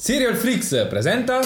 Serial 0.00 0.36
Flix 0.36 0.86
presenta. 0.86 1.40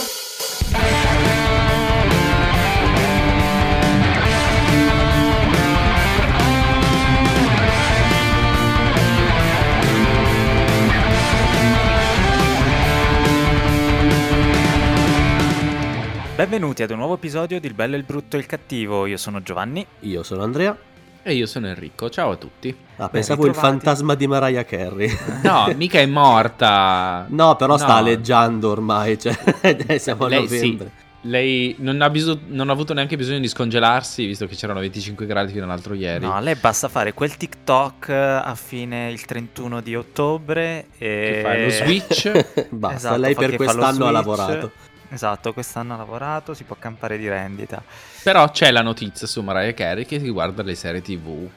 Benvenuti 16.37 16.82
ad 16.82 16.91
un 16.91 16.98
nuovo 16.98 17.14
episodio 17.14 17.59
di 17.59 17.66
Il 17.66 17.73
bello, 17.73 17.96
il 17.96 18.03
brutto 18.03 18.37
e 18.37 18.41
il 18.41 18.45
cattivo. 18.45 19.07
Io 19.07 19.16
sono 19.16 19.41
Giovanni. 19.41 19.87
Io 20.00 20.23
sono 20.23 20.43
Andrea. 20.43 20.77
E 21.25 21.34
io 21.34 21.46
sono 21.46 21.68
Enrico, 21.68 22.11
ciao 22.11 22.32
a 22.32 22.36
tutti. 22.36 22.77
Ah, 22.96 23.09
pensavo 23.09 23.46
il 23.46 23.55
fantasma 23.55 24.16
di 24.16 24.27
Mariah 24.27 24.64
Carey. 24.64 25.09
No, 25.43 25.73
mica 25.77 26.00
è 26.00 26.06
morta. 26.06 27.27
No, 27.29 27.55
però 27.55 27.73
no. 27.73 27.79
sta 27.79 27.95
alleggiando 27.95 28.70
ormai, 28.70 29.16
cioè 29.20 29.37
siamo 29.98 30.24
a 30.24 30.28
Lei, 30.28 30.42
novembre. 30.42 30.91
Sì. 30.97 31.28
Lei 31.28 31.77
non 31.78 32.00
ha, 32.00 32.11
bisog- 32.11 32.48
non 32.48 32.69
ha, 32.69 32.73
avuto 32.73 32.92
neanche 32.92 33.16
bisogno 33.16 33.38
di 33.38 33.47
scongelarsi, 33.47 34.27
visto 34.27 34.47
che 34.47 34.56
c'erano 34.56 34.80
25 34.80 35.24
gradi 35.24 35.52
fino 35.52 35.62
all'altro 35.62 35.95
ieri. 35.95 36.24
No, 36.24 36.34
a 36.34 36.41
lei 36.41 36.56
basta 36.56 36.88
fare 36.88 37.14
quel 37.14 37.36
TikTok 37.36 38.09
a 38.09 38.55
fine 38.56 39.09
il 39.12 39.25
31 39.25 39.80
di 39.80 39.95
ottobre 39.95 40.86
e... 40.98 41.30
Che 41.34 41.41
fa 41.42 41.56
lo 41.56 41.70
switch. 41.70 42.66
basta, 42.75 42.97
esatto, 42.97 43.20
lei 43.20 43.34
per 43.36 43.55
quest'anno 43.55 44.06
ha 44.06 44.11
lavorato. 44.11 44.73
Esatto, 45.12 45.52
quest'anno 45.52 45.93
ha 45.93 45.98
lavorato, 45.98 46.55
si 46.55 46.65
può 46.65 46.75
campare 46.79 47.19
di 47.19 47.29
rendita. 47.29 47.83
Però 48.23 48.51
c'è 48.51 48.70
la 48.70 48.80
notizia 48.80 49.27
su 49.27 49.43
Mariah 49.43 49.75
Carey 49.75 50.07
che 50.07 50.16
riguarda 50.16 50.62
le 50.62 50.75
serie 50.75 51.03
TV. 51.03 51.48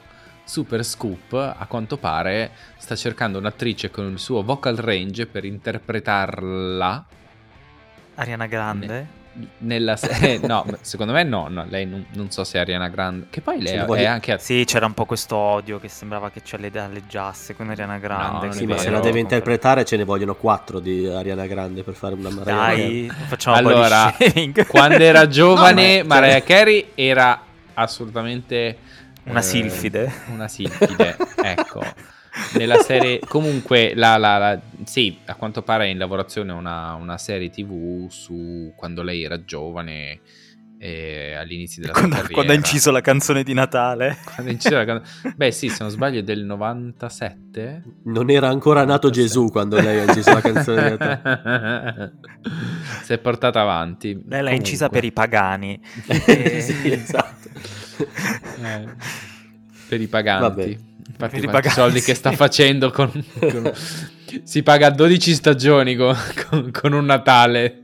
Super 0.44 0.84
Scoop, 0.84 1.32
a 1.32 1.66
quanto 1.66 1.96
pare, 1.96 2.50
sta 2.76 2.94
cercando 2.94 3.38
un'attrice 3.38 3.90
con 3.90 4.10
il 4.10 4.18
suo 4.18 4.42
vocal 4.42 4.76
range 4.76 5.26
per 5.26 5.46
interpretarla. 5.46 7.06
Ariana 8.16 8.46
Grande? 8.46 9.24
Nella 9.58 9.96
serie 9.96 10.38
no 10.46 10.64
secondo 10.80 11.12
me 11.12 11.22
no, 11.22 11.48
no 11.48 11.64
lei 11.68 11.86
non, 11.86 12.04
non, 12.12 12.30
so 12.30 12.44
se 12.44 12.58
è 12.58 12.60
Ariana 12.60 12.88
Grande 12.88 13.26
che 13.30 13.40
poi 13.40 13.60
lei 13.60 13.74
è, 13.74 13.84
è 13.84 14.04
anche 14.04 14.38
sì 14.38 14.64
c'era 14.64 14.86
un 14.86 14.94
po' 14.94 15.04
questo 15.04 15.36
odio 15.36 15.78
che 15.78 15.88
sembrava 15.88 16.30
che 16.30 16.40
ce 16.42 16.56
le 16.56 16.70
alleggiasse 16.74 17.54
con 17.54 17.68
Ariana 17.70 17.98
Grande 17.98 18.46
no, 18.46 18.52
sì, 18.52 18.66
ma 18.66 18.78
se 18.78 18.90
la 18.90 19.00
deve 19.00 19.20
interpretare 19.20 19.84
ce 19.84 19.96
ne 19.96 20.04
vogliono 20.04 20.34
quattro 20.34 20.80
di 20.80 21.06
Ariana 21.06 21.46
Grande 21.46 21.82
per 21.82 21.94
fare 21.94 22.14
una 22.14 22.30
Mariah 22.30 22.54
dai 22.54 23.12
facciamo 23.28 23.56
allora 23.56 24.14
quando 24.68 25.02
era 25.02 25.26
giovane 25.26 26.02
no, 26.02 26.08
Mariah 26.08 26.42
Carey 26.42 26.90
era 26.94 27.40
assolutamente 27.74 28.78
una 29.24 29.40
eh, 29.40 29.42
silfide. 29.42 30.12
una 30.26 30.48
silfide 30.48 31.16
ecco 31.42 31.82
nella 32.54 32.78
serie 32.78 33.20
comunque 33.26 33.92
la, 33.94 34.16
la, 34.16 34.38
la, 34.38 34.60
sì 34.84 35.18
a 35.26 35.34
quanto 35.34 35.62
pare 35.62 35.86
è 35.86 35.88
in 35.88 35.98
lavorazione 35.98 36.52
una, 36.52 36.94
una 36.94 37.18
serie 37.18 37.50
tv 37.50 38.08
su 38.08 38.72
quando 38.76 39.02
lei 39.02 39.22
era 39.22 39.44
giovane 39.44 40.20
eh, 40.78 41.34
all'inizio 41.34 41.80
della 41.80 41.94
quando, 41.94 42.16
carriera 42.16 42.34
quando 42.34 42.52
ha 42.52 42.54
inciso 42.54 42.90
la 42.90 43.00
canzone 43.00 43.42
di 43.42 43.54
Natale. 43.54 44.18
Quando 44.24 44.50
ha 44.50 44.54
inciso 44.54 44.74
la 44.74 44.84
can... 44.84 45.02
beh 45.34 45.50
sì 45.50 45.68
se 45.68 45.78
non 45.80 45.90
sbaglio 45.90 46.20
è 46.20 46.22
del 46.22 46.44
97 46.44 47.82
non 48.04 48.30
era 48.30 48.48
ancora 48.48 48.84
97. 48.84 48.86
nato 48.86 49.10
Gesù 49.10 49.50
quando 49.50 49.80
lei 49.80 50.00
ha 50.00 50.02
inciso 50.04 50.32
la 50.32 50.40
canzone 50.40 50.82
di 50.82 50.96
Natale. 50.98 52.12
Si 53.02 53.12
è 53.12 53.18
portata 53.18 53.60
avanti. 53.60 54.14
Lei 54.14 54.22
l'ha 54.22 54.36
comunque. 54.36 54.56
incisa 54.56 54.88
per 54.88 55.04
i 55.04 55.12
pagani. 55.12 55.80
E... 56.06 56.60
sì 56.60 56.90
esatto. 56.90 57.48
Eh, 58.62 58.84
per 59.88 60.00
i 60.00 60.08
paganti. 60.08 60.42
Vabbè. 60.42 60.78
Infatti, 61.08 61.36
i 61.38 61.70
soldi 61.70 62.00
che 62.00 62.14
sta 62.14 62.32
facendo 62.32 62.90
con, 62.90 63.10
con, 63.38 63.72
si 64.42 64.62
paga 64.62 64.90
12 64.90 65.34
stagioni 65.34 65.94
con, 65.94 66.16
con, 66.48 66.70
con 66.72 66.92
un 66.92 67.04
Natale 67.04 67.82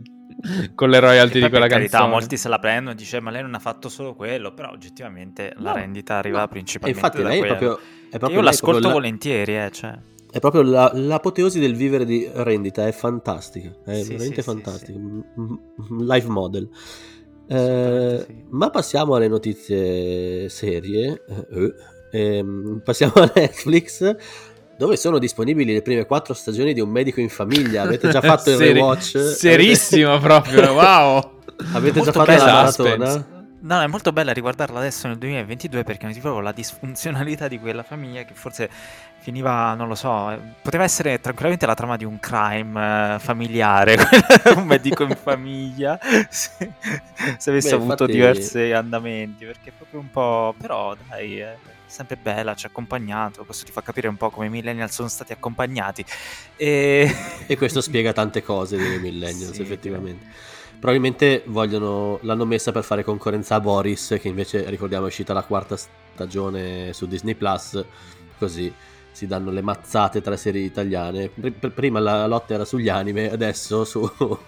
con 0.74 0.90
le 0.90 0.98
royalty 0.98 1.40
di 1.40 1.48
quella 1.48 1.68
carità, 1.68 1.98
canzone. 1.98 2.18
molti 2.18 2.36
se 2.36 2.48
la 2.48 2.58
prendono 2.58 2.90
e 2.90 2.94
dice 2.96 3.20
ma 3.20 3.30
lei 3.30 3.42
non 3.42 3.54
ha 3.54 3.58
fatto 3.60 3.88
solo 3.88 4.14
quello, 4.14 4.52
però 4.52 4.70
oggettivamente 4.70 5.52
no, 5.56 5.62
la 5.62 5.72
rendita 5.72 6.16
arriva 6.16 6.40
no. 6.40 6.48
principalmente 6.48 6.98
infatti 6.98 7.22
da 7.22 7.28
lei 7.28 7.38
quello. 7.38 7.54
È 7.54 7.58
proprio, 7.58 7.86
è 8.10 8.18
proprio 8.18 8.38
Io 8.40 8.44
l'ascolto 8.44 8.88
la... 8.88 8.92
volentieri, 8.92 9.56
eh, 9.56 9.70
cioè. 9.70 9.96
È 10.30 10.40
proprio 10.40 10.62
la, 10.62 10.90
l'apoteosi 10.94 11.60
del 11.60 11.76
vivere 11.76 12.04
di 12.04 12.28
rendita, 12.32 12.86
è 12.86 12.92
fantastica, 12.92 13.72
è 13.84 14.02
sì, 14.02 14.08
veramente 14.08 14.42
sì, 14.42 14.48
fantastica, 14.48 14.98
sì, 14.98 16.04
live 16.04 16.28
model. 16.28 16.68
Eh, 17.46 18.26
ma 18.48 18.70
passiamo 18.70 19.14
alle 19.14 19.28
notizie 19.28 20.48
serie. 20.48 21.22
Eh, 21.28 21.74
ehm, 22.12 22.82
passiamo 22.84 23.14
a 23.22 23.32
Netflix 23.34 24.16
dove 24.76 24.96
sono 24.96 25.18
disponibili 25.18 25.72
le 25.72 25.82
prime 25.82 26.06
quattro 26.06 26.34
stagioni 26.34 26.72
di 26.72 26.80
Un 26.80 26.90
medico 26.90 27.20
in 27.20 27.28
famiglia. 27.28 27.82
Avete 27.82 28.08
già 28.08 28.20
fatto 28.20 28.50
il 28.50 28.56
Seri- 28.58 28.72
rewatch? 28.72 29.18
Serissimo 29.18 30.18
proprio, 30.18 30.72
wow! 30.72 31.40
Avete 31.72 32.00
già 32.00 32.12
fatto 32.12 32.30
la 32.30 32.44
maratona? 32.44 33.26
No, 33.64 33.80
è 33.80 33.86
molto 33.86 34.10
bella 34.10 34.32
riguardarla 34.32 34.80
adesso 34.80 35.06
nel 35.06 35.18
2022 35.18 35.84
perché 35.84 36.10
ti 36.12 36.18
proprio 36.18 36.42
la 36.42 36.50
disfunzionalità 36.50 37.46
di 37.46 37.60
quella 37.60 37.84
famiglia 37.84 38.24
che 38.24 38.34
forse 38.34 38.68
finiva, 39.20 39.72
non 39.74 39.86
lo 39.86 39.94
so, 39.94 40.36
poteva 40.60 40.82
essere 40.82 41.20
tranquillamente 41.20 41.64
la 41.64 41.74
trama 41.74 41.96
di 41.96 42.04
un 42.04 42.18
crime 42.18 43.14
uh, 43.14 43.18
familiare, 43.20 43.96
un 44.56 44.64
medico 44.64 45.04
in 45.04 45.14
famiglia, 45.14 45.96
se, 46.28 46.72
se 47.38 47.50
avesse 47.50 47.68
Beh, 47.68 47.74
avuto 47.76 48.02
infatti... 48.02 48.12
diversi 48.12 48.72
andamenti, 48.72 49.44
perché 49.44 49.68
è 49.68 49.72
proprio 49.76 50.00
un 50.00 50.10
po'... 50.10 50.56
però 50.58 50.96
dai... 51.08 51.40
Eh 51.40 51.70
sempre 51.92 52.16
bella, 52.16 52.54
ci 52.54 52.66
ha 52.66 52.68
accompagnato, 52.68 53.44
questo 53.44 53.64
ti 53.64 53.72
fa 53.72 53.82
capire 53.82 54.08
un 54.08 54.16
po' 54.16 54.30
come 54.30 54.46
i 54.46 54.50
millennial 54.50 54.90
sono 54.90 55.08
stati 55.08 55.32
accompagnati. 55.32 56.04
E, 56.56 57.10
e 57.46 57.56
questo 57.56 57.80
spiega 57.80 58.12
tante 58.14 58.42
cose 58.42 58.76
dei 58.76 58.98
millennials, 58.98 59.52
sì, 59.52 59.62
effettivamente. 59.62 60.26
Probabilmente 60.80 61.44
vogliono, 61.46 62.18
l'hanno 62.22 62.44
messa 62.44 62.72
per 62.72 62.82
fare 62.82 63.04
concorrenza 63.04 63.54
a 63.54 63.60
Boris, 63.60 64.16
che 64.20 64.28
invece 64.28 64.68
ricordiamo 64.68 65.04
è 65.04 65.08
uscita 65.08 65.32
la 65.32 65.44
quarta 65.44 65.76
stagione 65.76 66.92
su 66.92 67.06
Disney 67.06 67.34
Plus, 67.36 67.84
così 68.36 68.72
si 69.12 69.26
danno 69.26 69.50
le 69.50 69.60
mazzate 69.60 70.20
tra 70.20 70.36
serie 70.36 70.62
italiane. 70.62 71.28
Prima 71.28 72.00
la 72.00 72.26
lotta 72.26 72.54
era 72.54 72.64
sugli 72.64 72.88
anime, 72.88 73.30
adesso 73.30 73.84
su, 73.84 74.00
sulle, 74.08 74.38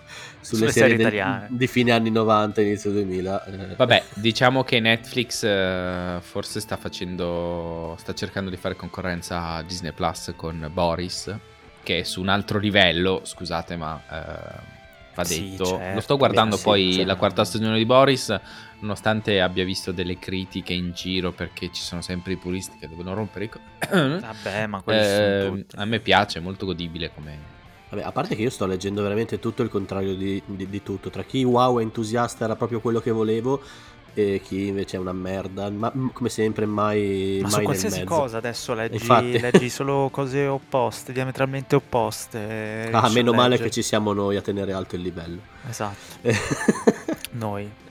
sulle, 0.41 0.73
serie, 0.73 0.97
serie 0.97 1.23
del, 1.23 1.47
di 1.51 1.67
fine 1.67 1.93
anni 1.93 2.11
90, 2.11 2.61
inizio 2.63 2.91
2000. 2.91 3.45
Eh. 3.45 3.75
Vabbè, 3.77 4.05
diciamo 4.15 4.65
che 4.65 4.81
Netflix 4.81 5.43
uh, 5.43 6.21
forse 6.21 6.61
sta 6.61 6.77
facendo, 6.77 7.95
sta 7.99 8.15
cercando 8.15 8.51
di 8.51 8.57
fare 8.57 8.75
concorrenza 8.75 9.49
a 9.49 9.63
Disney 9.63 9.93
Plus 9.93 10.33
con 10.35 10.71
Boris, 10.73 11.35
che 11.83 12.01
è 12.01 12.03
su 12.03 12.21
un 12.21 12.29
altro 12.29 12.59
livello, 12.59 13.21
scusate, 13.23 13.77
ma... 13.77 14.01
Uh, 14.09 14.73
va 15.15 15.23
detto. 15.23 15.65
Sì, 15.65 15.71
certo. 15.77 15.95
Lo 15.95 16.01
sto 16.01 16.17
guardando 16.17 16.57
Beh, 16.57 16.63
poi 16.63 16.93
sì, 16.93 17.05
la 17.05 17.17
quarta 17.17 17.45
stagione 17.45 17.79
di 17.79 17.87
Boris, 17.87 18.37
nonostante 18.85 19.41
abbia 19.41 19.65
visto 19.65 19.91
delle 19.91 20.19
critiche 20.19 20.73
in 20.73 20.93
giro 20.93 21.33
perché 21.33 21.71
ci 21.73 21.83
sono 21.83 22.03
sempre 22.03 22.35
i 22.35 22.37
puristi 22.37 22.77
che 22.79 22.89
devono 22.89 23.15
rompere 23.15 23.45
i 23.47 23.49
co- 23.49 23.59
Vabbè, 23.91 24.67
ma 24.67 24.83
eh, 24.87 25.65
A 25.75 25.85
me 25.85 25.99
piace, 26.01 26.39
è 26.39 26.43
molto 26.43 26.67
godibile 26.67 27.11
come... 27.13 27.53
Vabbè, 27.89 28.03
a 28.03 28.13
parte 28.13 28.37
che 28.37 28.43
io 28.43 28.51
sto 28.51 28.67
leggendo 28.67 29.03
veramente 29.03 29.39
tutto 29.39 29.63
il 29.63 29.69
contrario 29.69 30.15
di, 30.15 30.43
di, 30.45 30.69
di 30.69 30.83
tutto. 30.83 31.11
Tra 31.11 31.23
chi 31.23 31.43
wow 31.45 31.79
è 31.79 31.83
entusiasta 31.83 32.45
era 32.45 32.57
proprio 32.57 32.81
quello 32.81 33.01
che 33.01 33.11
volevo, 33.11 33.63
e 34.15 34.41
chi 34.45 34.69
invece 34.69 34.97
è 34.97 35.01
una 35.01 35.13
merda, 35.13 35.71
ma 35.71 35.93
come 36.13 36.29
sempre 36.29 36.67
mai, 36.67 37.39
ma 37.43 37.49
mai 37.49 37.59
su 37.59 37.63
qualsiasi 37.63 38.05
cosa 38.05 38.39
adesso 38.39 38.73
leggi, 38.75 39.39
leggi 39.41 39.69
solo 39.69 40.09
cose 40.11 40.47
opposte, 40.47 41.13
diametralmente 41.13 41.75
opposte. 41.77 42.91
Ah, 42.93 43.09
meno 43.11 43.33
male 43.33 43.59
che 43.59 43.71
ci 43.71 43.83
siamo 43.83 44.13
noi 44.13 44.37
a 44.37 44.41
tenere 44.41 44.73
alto 44.73 44.97
il 44.97 45.03
livello. 45.03 45.41
Esatto. 45.69 46.19
noi. 47.33 47.83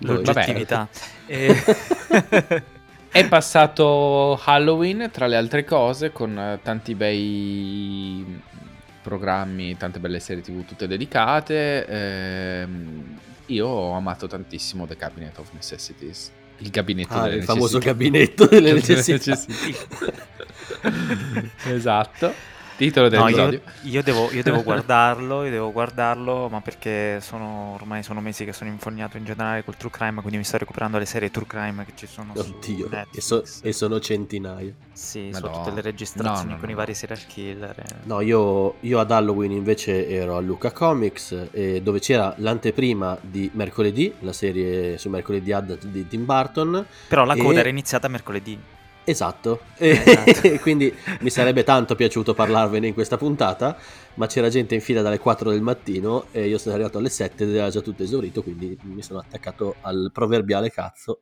L'oggettività. 0.00 0.88
E... 1.30 1.54
È 3.12 3.26
passato 3.26 4.40
Halloween, 4.44 5.10
tra 5.12 5.26
le 5.26 5.36
altre 5.36 5.64
cose, 5.64 6.12
con 6.12 6.58
tanti 6.62 6.94
bei 6.94 8.40
programmi, 9.02 9.76
tante 9.76 9.98
belle 9.98 10.20
serie 10.20 10.42
tv 10.42 10.64
tutte 10.64 10.86
dedicate. 10.86 11.86
Ehm, 11.86 13.18
io 13.46 13.66
ho 13.66 13.92
amato 13.94 14.28
tantissimo 14.28 14.86
The 14.86 14.96
Cabinet 14.96 15.38
of 15.38 15.48
Necessities. 15.52 16.30
Il 16.58 16.70
gabinetto 16.70 17.14
ah, 17.14 17.22
delle 17.22 17.36
il 17.36 17.42
famoso 17.42 17.78
gabinetto 17.78 18.46
delle 18.46 18.72
necessità. 18.74 19.36
esatto 21.64 22.32
titolo 22.80 23.08
dell'episodio. 23.08 23.60
No, 23.62 23.72
io, 23.82 23.90
io, 23.90 24.02
devo, 24.02 24.30
io, 24.30 24.42
devo, 24.42 24.62
guardarlo, 24.64 25.44
io 25.44 25.50
devo 25.50 25.70
guardarlo, 25.70 26.48
ma 26.48 26.60
perché 26.62 27.20
sono, 27.20 27.74
ormai 27.74 28.02
sono 28.02 28.20
mesi 28.20 28.44
che 28.46 28.54
sono 28.54 28.70
infognato 28.70 29.18
in 29.18 29.24
generale 29.24 29.62
col 29.64 29.76
true 29.76 29.90
crime, 29.90 30.20
quindi 30.20 30.38
mi 30.38 30.44
sto 30.44 30.56
recuperando 30.56 30.96
le 30.96 31.04
serie 31.04 31.30
true 31.30 31.46
crime 31.46 31.84
che 31.84 31.92
ci 31.94 32.06
sono 32.06 32.32
Oddio, 32.34 32.88
e, 33.12 33.20
so, 33.20 33.44
e, 33.62 33.72
sono 33.72 34.00
centinaia. 34.00 34.72
Sì, 34.92 35.28
Madonna. 35.30 35.52
sono 35.52 35.64
tutte 35.64 35.74
le 35.74 35.80
registrazioni 35.82 36.48
no, 36.48 36.54
no, 36.54 36.60
con 36.60 36.70
i 36.70 36.74
vari 36.74 36.94
serial 36.94 37.20
killer. 37.26 37.84
No, 38.04 38.20
io, 38.20 38.76
io, 38.80 38.98
ad 38.98 39.10
Halloween 39.10 39.52
invece 39.52 40.08
ero 40.08 40.36
a 40.36 40.40
Luca 40.40 40.72
Comics, 40.72 41.48
eh, 41.52 41.82
dove 41.82 42.00
c'era 42.00 42.34
l'anteprima 42.38 43.18
di 43.20 43.50
mercoledì, 43.52 44.14
la 44.20 44.32
serie 44.32 44.96
su 44.96 45.08
mercoledì 45.10 45.52
ad 45.52 45.78
di 45.84 46.08
Tim 46.08 46.24
Burton. 46.24 46.84
Però 47.08 47.24
la 47.24 47.36
coda 47.36 47.60
era 47.60 47.68
iniziata 47.68 48.08
mercoledì. 48.08 48.58
Esatto, 49.04 49.60
esatto. 49.76 50.58
quindi 50.60 50.94
mi 51.20 51.30
sarebbe 51.30 51.64
tanto 51.64 51.94
piaciuto 51.94 52.34
parlarvene 52.34 52.86
in 52.86 52.94
questa 52.94 53.16
puntata, 53.16 53.76
ma 54.14 54.26
c'era 54.26 54.48
gente 54.48 54.74
in 54.74 54.80
fila 54.80 55.02
dalle 55.02 55.18
4 55.18 55.50
del 55.50 55.62
mattino 55.62 56.26
e 56.30 56.46
io 56.46 56.58
sono 56.58 56.74
arrivato 56.74 56.98
alle 56.98 57.08
7 57.08 57.44
ed 57.44 57.54
era 57.54 57.70
già 57.70 57.80
tutto 57.80 58.02
esaurito, 58.02 58.42
quindi 58.42 58.78
mi 58.82 59.02
sono 59.02 59.18
attaccato 59.18 59.76
al 59.80 60.10
proverbiale 60.12 60.70
cazzo. 60.70 61.20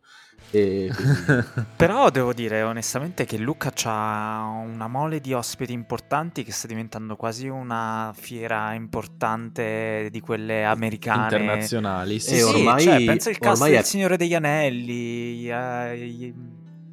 Quindi... 0.50 0.90
Però 1.76 2.10
devo 2.10 2.32
dire 2.32 2.62
onestamente 2.62 3.24
che 3.24 3.36
Luca 3.38 3.72
ha 3.84 4.44
una 4.64 4.88
mole 4.88 5.20
di 5.20 5.32
ospiti 5.32 5.72
importanti 5.72 6.42
che 6.42 6.52
sta 6.52 6.66
diventando 6.66 7.16
quasi 7.16 7.48
una 7.48 8.12
fiera 8.16 8.74
importante 8.74 10.08
di 10.10 10.20
quelle 10.20 10.64
americane. 10.64 11.36
Internazionali, 11.36 12.18
sì. 12.18 12.36
E 12.36 12.42
ormai, 12.42 12.82
cioè, 12.82 13.04
penso 13.04 13.30
il 13.30 13.38
cast 13.38 13.64
del 13.64 13.74
è... 13.74 13.82
Signore 13.82 14.16
degli 14.16 14.34
Anelli, 14.34 15.48
eh, 15.50 16.34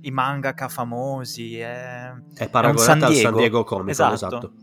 i 0.05 0.11
mangaka 0.11 0.67
famosi. 0.67 1.57
È, 1.57 2.11
è 2.35 2.49
paragonato 2.49 3.05
al 3.05 3.13
San 3.13 3.35
Diego 3.35 3.63
Comic 3.63 3.89
esatto. 3.89 4.13
esatto. 4.13 4.53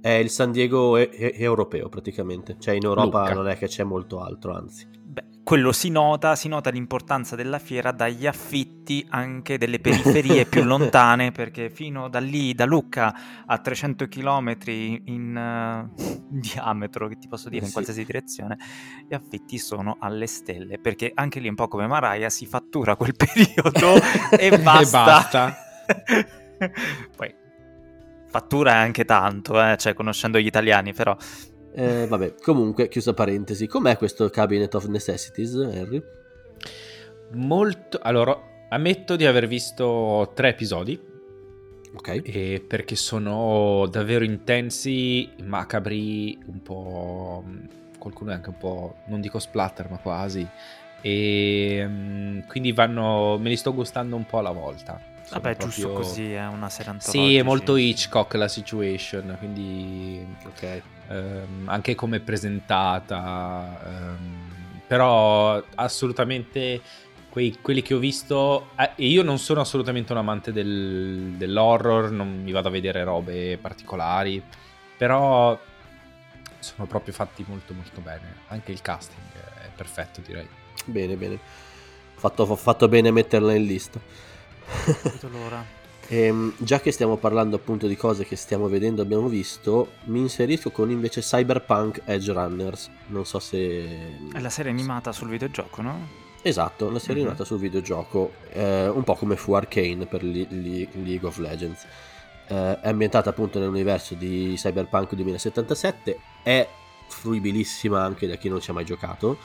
È 0.00 0.10
il 0.10 0.30
San 0.30 0.52
Diego 0.52 0.96
e- 0.96 1.10
e- 1.12 1.34
europeo 1.36 1.88
praticamente, 1.88 2.56
cioè 2.58 2.74
in 2.74 2.84
Europa 2.84 3.20
Lucca. 3.20 3.34
non 3.34 3.48
è 3.48 3.56
che 3.56 3.66
c'è 3.66 3.84
molto 3.84 4.20
altro, 4.20 4.54
anzi 4.54 4.86
quello 5.48 5.72
si 5.72 5.88
nota, 5.88 6.36
si 6.36 6.46
nota 6.46 6.68
l'importanza 6.68 7.34
della 7.34 7.58
fiera 7.58 7.90
dagli 7.90 8.26
affitti 8.26 9.06
anche 9.08 9.56
delle 9.56 9.80
periferie 9.80 10.44
più 10.44 10.62
lontane, 10.68 11.32
perché 11.32 11.70
fino 11.70 12.10
da 12.10 12.18
lì, 12.18 12.52
da 12.52 12.66
Lucca 12.66 13.14
a 13.46 13.56
300 13.56 14.08
km 14.08 14.56
in 14.66 15.88
uh, 15.90 16.28
diametro, 16.28 17.08
che 17.08 17.16
ti 17.16 17.28
posso 17.28 17.48
dire, 17.48 17.64
in 17.64 17.72
qualsiasi 17.72 18.04
direzione, 18.04 18.58
gli 19.08 19.14
affitti 19.14 19.56
sono 19.56 19.96
alle 20.00 20.26
stelle, 20.26 20.78
perché 20.78 21.12
anche 21.14 21.40
lì 21.40 21.48
un 21.48 21.54
po' 21.54 21.66
come 21.66 21.86
Maraia 21.86 22.28
si 22.28 22.44
fattura 22.44 22.94
quel 22.96 23.14
periodo 23.16 23.94
e 24.38 24.50
basta. 24.58 24.82
e 24.82 24.90
basta. 24.90 25.56
Poi 27.16 27.34
fattura 28.26 28.74
anche 28.74 29.06
tanto, 29.06 29.58
eh, 29.62 29.78
cioè 29.78 29.94
conoscendo 29.94 30.38
gli 30.38 30.44
italiani, 30.44 30.92
però 30.92 31.16
eh, 31.78 32.06
vabbè, 32.08 32.34
comunque, 32.42 32.88
chiusa 32.88 33.14
parentesi, 33.14 33.68
com'è 33.68 33.96
questo 33.96 34.28
Cabinet 34.30 34.74
of 34.74 34.86
Necessities, 34.86 35.54
Harry? 35.54 36.02
Molto... 37.34 38.00
Allora, 38.02 38.36
ammetto 38.68 39.14
di 39.14 39.24
aver 39.24 39.46
visto 39.46 40.32
tre 40.34 40.48
episodi. 40.48 41.00
Ok. 41.94 42.22
E 42.24 42.64
perché 42.66 42.96
sono 42.96 43.86
davvero 43.88 44.24
intensi, 44.24 45.30
macabri, 45.44 46.36
un 46.46 46.62
po'... 46.62 47.44
qualcuno 47.96 48.32
è 48.32 48.34
anche 48.34 48.48
un 48.48 48.58
po'... 48.58 48.96
non 49.06 49.20
dico 49.20 49.38
splatter, 49.38 49.88
ma 49.88 49.98
quasi. 49.98 50.44
E 51.00 51.84
mm, 51.86 52.40
quindi 52.48 52.72
vanno... 52.72 53.38
me 53.38 53.50
li 53.50 53.56
sto 53.56 53.72
gustando 53.72 54.16
un 54.16 54.26
po' 54.26 54.38
alla 54.38 54.50
volta. 54.50 55.00
Sono 55.22 55.40
Vabbè, 55.40 55.54
proprio... 55.54 55.68
giusto 55.68 55.92
così, 55.92 56.32
è 56.32 56.44
una 56.48 56.70
serie 56.70 56.94
Sì, 56.98 57.36
è 57.36 57.44
molto 57.44 57.76
Hitchcock 57.76 58.34
la 58.34 58.48
situation, 58.48 59.36
quindi... 59.38 60.26
Ok 60.44 60.96
ehm, 61.08 61.68
anche 61.68 61.94
come 61.94 62.20
presentata, 62.20 63.80
ehm, 63.84 64.82
però 64.86 65.62
assolutamente 65.74 66.80
quei, 67.28 67.58
quelli 67.60 67.82
che 67.82 67.94
ho 67.94 67.98
visto, 67.98 68.70
eh, 68.76 68.92
e 68.96 69.06
io 69.06 69.22
non 69.22 69.38
sono 69.38 69.60
assolutamente 69.60 70.12
un 70.12 70.18
amante 70.18 70.52
del, 70.52 71.34
dell'horror, 71.36 72.10
non 72.10 72.42
mi 72.42 72.52
vado 72.52 72.68
a 72.68 72.70
vedere 72.70 73.04
robe 73.04 73.58
particolari, 73.58 74.42
però 74.96 75.58
sono 76.58 76.86
proprio 76.86 77.14
fatti 77.14 77.44
molto 77.46 77.72
molto 77.74 78.00
bene, 78.00 78.34
anche 78.48 78.72
il 78.72 78.80
casting 78.80 79.32
è 79.62 79.68
perfetto 79.74 80.20
direi. 80.20 80.48
Bene, 80.84 81.16
bene, 81.16 81.38
fatto, 82.14 82.46
fatto 82.56 82.88
bene 82.88 83.08
a 83.08 83.12
metterla 83.12 83.52
in 83.54 83.64
lista. 83.64 84.00
l'ora. 85.30 85.77
Ehm, 86.10 86.54
già 86.56 86.80
che 86.80 86.90
stiamo 86.90 87.16
parlando 87.16 87.56
appunto 87.56 87.86
di 87.86 87.96
cose 87.96 88.24
che 88.24 88.34
stiamo 88.36 88.68
vedendo, 88.68 89.02
abbiamo 89.02 89.28
visto, 89.28 89.92
mi 90.04 90.20
inserisco 90.20 90.70
con 90.70 90.90
invece 90.90 91.20
Cyberpunk 91.20 92.02
Edge 92.04 92.32
Runners. 92.32 92.90
Non 93.08 93.26
so 93.26 93.38
se. 93.38 93.86
È 94.32 94.40
la 94.40 94.50
serie 94.50 94.70
animata 94.70 95.12
sul 95.12 95.28
videogioco, 95.28 95.82
no? 95.82 96.26
Esatto, 96.40 96.90
la 96.90 96.98
serie 96.98 97.16
mm-hmm. 97.16 97.24
animata 97.26 97.44
sul 97.44 97.58
videogioco, 97.58 98.32
eh, 98.52 98.88
un 98.88 99.04
po' 99.04 99.16
come 99.16 99.36
fu 99.36 99.52
Arcane 99.52 100.06
per 100.06 100.22
li, 100.22 100.46
li, 100.48 100.88
League 101.04 101.28
of 101.28 101.36
Legends. 101.38 101.84
Eh, 102.46 102.80
è 102.80 102.88
ambientata 102.88 103.28
appunto 103.28 103.58
nell'universo 103.58 104.14
di 104.14 104.54
Cyberpunk 104.56 105.14
2077, 105.14 106.18
è 106.42 106.66
fruibilissima 107.06 108.02
anche 108.02 108.26
da 108.26 108.36
chi 108.36 108.48
non 108.48 108.60
ci 108.60 108.70
ha 108.70 108.72
mai 108.72 108.84
giocato. 108.86 109.36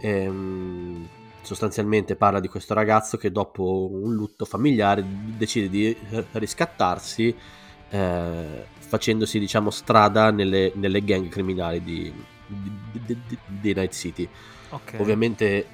Ehm, 0.00 1.08
sostanzialmente 1.46 2.16
parla 2.16 2.40
di 2.40 2.48
questo 2.48 2.74
ragazzo 2.74 3.16
che 3.16 3.30
dopo 3.30 3.88
un 3.88 4.14
lutto 4.14 4.44
familiare 4.44 5.04
decide 5.06 5.68
di 5.68 5.96
riscattarsi 6.32 7.34
eh, 7.88 8.66
facendosi 8.78 9.38
diciamo 9.38 9.70
strada 9.70 10.32
nelle, 10.32 10.72
nelle 10.74 11.04
gang 11.04 11.28
criminali 11.28 11.82
di, 11.82 12.12
di, 12.46 13.16
di, 13.26 13.38
di 13.46 13.74
Night 13.74 13.92
City. 13.92 14.28
Okay. 14.70 15.00
Ovviamente 15.00 15.66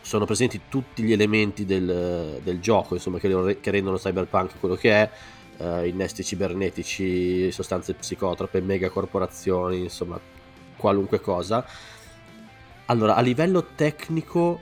sono 0.00 0.24
presenti 0.24 0.60
tutti 0.68 1.02
gli 1.02 1.10
elementi 1.10 1.64
del, 1.64 2.40
del 2.42 2.60
gioco 2.60 2.94
insomma, 2.94 3.18
che, 3.18 3.58
che, 3.60 3.70
rendono 3.72 3.96
Cyberpunk 3.96 4.60
quello 4.60 4.76
che 4.76 4.90
è, 4.92 5.10
eh, 5.56 5.88
innesti 5.88 6.22
cibernetici, 6.22 7.50
sostanze 7.50 7.94
psicotrope, 7.94 8.60
megacorporazioni, 8.60 9.80
insomma 9.80 10.20
qualunque 10.76 11.20
cosa. 11.20 11.66
Allora, 12.86 13.16
a 13.16 13.20
livello 13.20 13.70
tecnico 13.74 14.60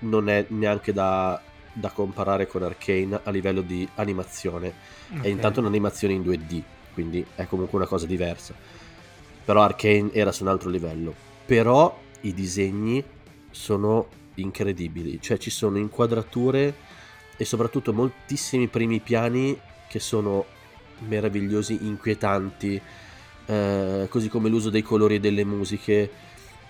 non 0.00 0.28
è 0.28 0.44
neanche 0.48 0.92
da, 0.92 1.40
da 1.72 1.90
comparare 1.90 2.46
con 2.46 2.62
Arkane 2.62 3.20
a 3.22 3.30
livello 3.30 3.60
di 3.60 3.88
animazione. 3.96 4.72
Okay. 5.10 5.22
È 5.22 5.28
intanto 5.28 5.60
un'animazione 5.60 6.14
in 6.14 6.22
2D, 6.22 6.62
quindi 6.94 7.24
è 7.34 7.46
comunque 7.46 7.78
una 7.78 7.86
cosa 7.86 8.06
diversa. 8.06 8.54
Però 9.44 9.62
Arkane 9.62 10.10
era 10.12 10.32
su 10.32 10.42
un 10.42 10.48
altro 10.48 10.70
livello. 10.70 11.14
Però 11.44 12.00
i 12.22 12.34
disegni 12.34 13.02
sono 13.50 14.08
incredibili, 14.34 15.20
cioè 15.20 15.38
ci 15.38 15.50
sono 15.50 15.78
inquadrature 15.78 16.74
e 17.36 17.44
soprattutto 17.44 17.92
moltissimi 17.92 18.66
primi 18.66 19.00
piani 19.00 19.58
che 19.88 19.98
sono 19.98 20.44
meravigliosi, 21.06 21.78
inquietanti, 21.82 22.80
eh, 23.46 24.06
così 24.08 24.28
come 24.28 24.48
l'uso 24.48 24.70
dei 24.70 24.82
colori 24.82 25.16
e 25.16 25.20
delle 25.20 25.44
musiche 25.44 26.10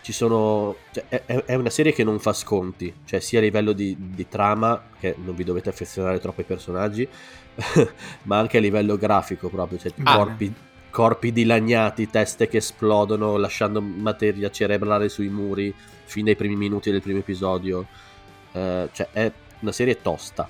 ci 0.07 0.13
sono 0.13 0.77
cioè, 0.93 1.05
è, 1.09 1.43
è, 1.47 1.55
una 1.57 1.69
serie 1.69 1.93
che 1.93 2.05
non 2.05 2.21
fa 2.21 2.33
sconti 2.33 2.95
cioè 3.07 3.19
sia 3.19 3.41
a 3.41 3.43
livello 3.43 3.73
di, 3.73 3.97
di 3.99 4.29
trama 4.29 4.81
che 5.01 5.17
non 5.19 5.35
vi 5.35 5.43
dovete 5.43 5.69
affezionare 5.69 6.21
troppo 6.21 6.43
ai 6.43 6.47
personaggi 6.47 7.09
ma 8.23 8.39
anche 8.39 8.59
a 8.59 8.61
livello 8.61 8.97
grafico 8.97 9.49
proprio 9.49 9.81
cioè 9.81 9.91
ah. 10.05 10.17
corpi, 10.17 10.55
corpi 10.91 11.33
dilaniati 11.33 12.09
teste 12.09 12.47
che 12.47 12.59
esplodono 12.59 13.37
lasciando 13.37 13.83
materia 13.83 14.49
cerebrale 14.49 15.09
sui 15.09 15.29
muri 15.29 15.75
fin 16.05 16.27
dai 16.27 16.37
primi 16.37 16.55
minuti 16.55 16.93
del 16.93 17.03
primo 17.03 17.19
episodio 17.19 17.81
uh, 18.53 18.89
cioè 18.93 19.09
è 19.11 19.33
una 19.59 19.73
serie 19.73 20.01
tosta 20.01 20.49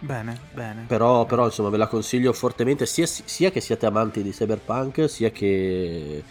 Bene, 0.00 0.38
bene. 0.54 0.84
Però, 0.86 1.26
però, 1.26 1.46
insomma 1.46 1.70
ve 1.70 1.76
la 1.76 1.88
consiglio 1.88 2.32
fortemente 2.32 2.86
sia, 2.86 3.04
sia 3.04 3.50
che 3.50 3.60
siate 3.60 3.84
amanti 3.84 4.22
di 4.22 4.30
cyberpunk 4.30 5.10
sia 5.10 5.30
che 5.30 6.22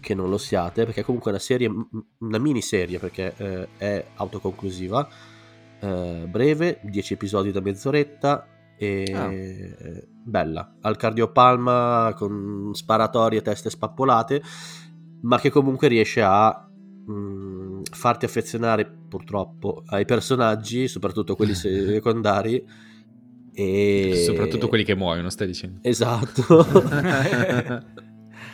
che 0.00 0.14
non 0.14 0.28
lo 0.28 0.38
siate, 0.38 0.84
perché 0.84 1.02
è 1.02 1.04
comunque 1.04 1.30
una 1.30 1.40
serie, 1.40 1.70
una 2.18 2.38
miniserie, 2.38 2.98
perché 2.98 3.34
eh, 3.36 3.68
è 3.76 4.04
autoconclusiva, 4.16 5.08
eh, 5.80 6.26
breve, 6.28 6.80
10 6.82 7.12
episodi 7.12 7.52
da 7.52 7.60
mezz'oretta 7.60 8.46
e 8.76 9.12
ah. 9.14 9.30
bella, 10.24 10.76
al 10.80 10.96
cardiopalma 10.96 12.14
con 12.16 12.70
sparatorie, 12.72 13.42
teste 13.42 13.70
spappolate, 13.70 14.42
ma 15.22 15.38
che 15.38 15.50
comunque 15.50 15.88
riesce 15.88 16.22
a 16.22 16.66
mh, 17.06 17.82
farti 17.92 18.24
affezionare 18.24 18.90
purtroppo 19.08 19.82
ai 19.86 20.04
personaggi, 20.06 20.88
soprattutto 20.88 21.36
quelli 21.36 21.54
secondari. 21.54 22.64
E... 23.52 24.22
Soprattutto 24.24 24.68
quelli 24.68 24.84
che 24.84 24.94
muoiono, 24.94 25.28
stai 25.28 25.48
dicendo. 25.48 25.80
Esatto. 25.82 26.64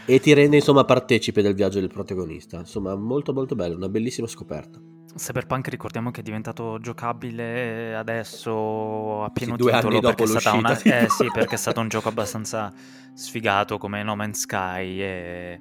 e 0.06 0.20
ti 0.20 0.32
rende 0.32 0.56
insomma 0.56 0.84
partecipe 0.84 1.42
del 1.42 1.54
viaggio 1.54 1.80
del 1.80 1.88
protagonista. 1.88 2.58
Insomma, 2.58 2.94
molto 2.94 3.32
molto 3.32 3.54
bello, 3.54 3.76
una 3.76 3.88
bellissima 3.88 4.26
scoperta. 4.26 4.80
Cyberpunk 5.16 5.68
ricordiamo 5.68 6.10
che 6.10 6.20
è 6.20 6.22
diventato 6.22 6.78
giocabile 6.78 7.96
adesso 7.96 9.22
a 9.24 9.30
pieno 9.30 9.52
sì, 9.56 9.62
due 9.62 9.72
titolo 9.72 9.92
anni 9.92 10.00
dopo 10.00 10.14
perché, 10.24 10.36
è 10.36 10.40
stata 10.40 10.56
una... 10.56 10.78
eh, 10.78 11.08
sì, 11.08 11.30
perché 11.32 11.54
è 11.54 11.58
stato 11.58 11.80
un 11.80 11.88
gioco 11.88 12.08
abbastanza 12.08 12.72
sfigato 13.14 13.78
come 13.78 14.02
No 14.02 14.14
Man's 14.14 14.40
Sky 14.40 15.00
e 15.00 15.60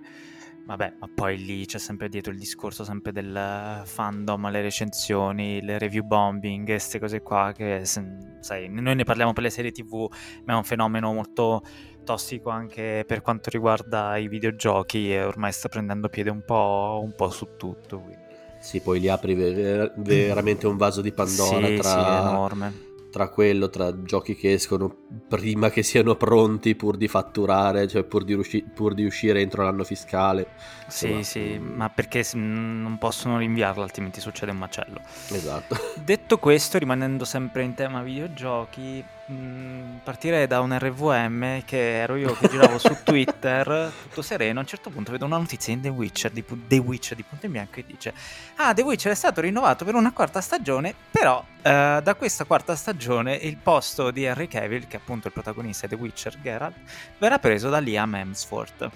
vabbè, 0.65 0.95
ma 0.99 1.09
poi 1.13 1.37
lì 1.37 1.65
c'è 1.65 1.77
sempre 1.77 2.09
dietro 2.09 2.33
il 2.33 2.39
discorso 2.39 2.83
sempre 2.83 3.13
del 3.13 3.81
fandom, 3.85 4.49
le 4.49 4.61
recensioni, 4.61 5.61
le 5.61 5.77
review 5.77 6.03
bombing, 6.03 6.65
queste 6.65 6.99
cose 6.99 7.21
qua 7.21 7.53
che 7.55 7.81
sai, 7.85 8.67
noi 8.69 8.95
ne 8.95 9.03
parliamo 9.03 9.31
per 9.31 9.43
le 9.43 9.49
serie 9.49 9.71
TV, 9.71 10.11
ma 10.43 10.53
è 10.53 10.55
un 10.55 10.63
fenomeno 10.63 11.13
molto 11.13 11.63
tossico 12.05 12.49
anche 12.49 13.03
per 13.05 13.21
quanto 13.21 13.49
riguarda 13.49 14.15
i 14.15 14.29
videogiochi 14.29 15.11
e 15.11 15.21
ormai 15.21 15.51
sta 15.51 15.67
prendendo 15.67 16.07
piede 16.07 16.29
un 16.29 16.45
po', 16.45 17.01
un 17.03 17.13
po 17.13 17.29
su 17.29 17.57
tutto. 17.57 17.99
Quindi. 17.99 18.23
Sì, 18.59 18.79
poi 18.79 18.99
li 18.99 19.09
apri 19.09 19.35
ver- 19.35 19.93
veramente 19.97 20.65
un 20.65 20.77
vaso 20.77 21.01
di 21.01 21.11
Pandora 21.11 21.67
sì, 21.67 21.75
tra, 21.75 22.49
sì, 22.49 22.85
tra 23.11 23.29
quello, 23.29 23.69
tra 23.69 24.03
giochi 24.03 24.35
che 24.35 24.51
escono 24.53 24.93
prima 25.29 25.69
che 25.69 25.83
siano 25.83 26.15
pronti 26.15 26.75
pur 26.75 26.97
di 26.97 27.07
fatturare, 27.07 27.87
cioè 27.87 28.03
pur 28.03 28.23
di, 28.23 28.33
usci- 28.33 28.63
pur 28.63 28.93
di 28.93 29.05
uscire 29.05 29.39
entro 29.39 29.63
l'anno 29.63 29.83
fiscale. 29.83 30.47
Sì, 30.87 31.05
Insomma, 31.05 31.23
sì, 31.23 31.59
mm, 31.59 31.75
ma 31.75 31.89
perché 31.89 32.25
non 32.33 32.97
possono 32.99 33.37
rinviarlo, 33.37 33.83
altrimenti 33.83 34.19
succede 34.19 34.51
un 34.51 34.57
macello. 34.57 34.99
Esatto. 35.29 35.77
Detto 36.03 36.39
questo, 36.39 36.77
rimanendo 36.77 37.23
sempre 37.23 37.63
in 37.63 37.73
tema 37.73 38.01
videogiochi, 38.01 39.01
mh, 39.27 39.97
partirei 40.03 40.47
da 40.47 40.59
un 40.61 40.77
RVM 40.77 41.63
che 41.65 41.99
ero 41.99 42.15
io 42.15 42.33
che 42.33 42.47
giravo 42.47 42.77
su 42.77 42.95
Twitter, 43.03 43.91
tutto 44.03 44.21
sereno, 44.21 44.59
a 44.59 44.61
un 44.61 44.67
certo 44.67 44.89
punto 44.89 45.11
vedo 45.11 45.25
una 45.25 45.37
notizia 45.37 45.73
in 45.73 45.81
The 45.81 45.89
Witcher 45.89 46.31
di, 46.31 46.43
The 46.45 46.77
Witcher 46.77 47.17
di 47.17 47.23
in 47.41 47.51
Bianco 47.51 47.79
e 47.79 47.85
dice 47.85 48.13
Ah, 48.55 48.73
The 48.73 48.81
Witcher 48.81 49.11
è 49.11 49.15
stato 49.15 49.41
rinnovato 49.41 49.85
per 49.85 49.95
una 49.95 50.11
quarta 50.11 50.41
stagione, 50.41 50.93
però 51.11 51.43
eh, 51.61 51.99
da 52.03 52.15
questa 52.15 52.45
quarta 52.45 52.75
stagione 52.75 53.35
il 53.35 53.57
posto 53.57 54.11
di 54.11 54.23
Henry 54.23 54.47
Cavill, 54.47 54.87
che 54.87 54.97
è 54.97 54.99
appunto 54.99 55.27
il 55.27 55.33
protagonista 55.33 55.87
di 55.87 55.95
The 55.95 56.01
Witcher, 56.01 56.39
Geralt, 56.41 56.75
verrà 57.17 57.39
preso 57.39 57.69
da 57.69 57.79
Liam 57.79 58.13
Hemsworth 58.15 58.89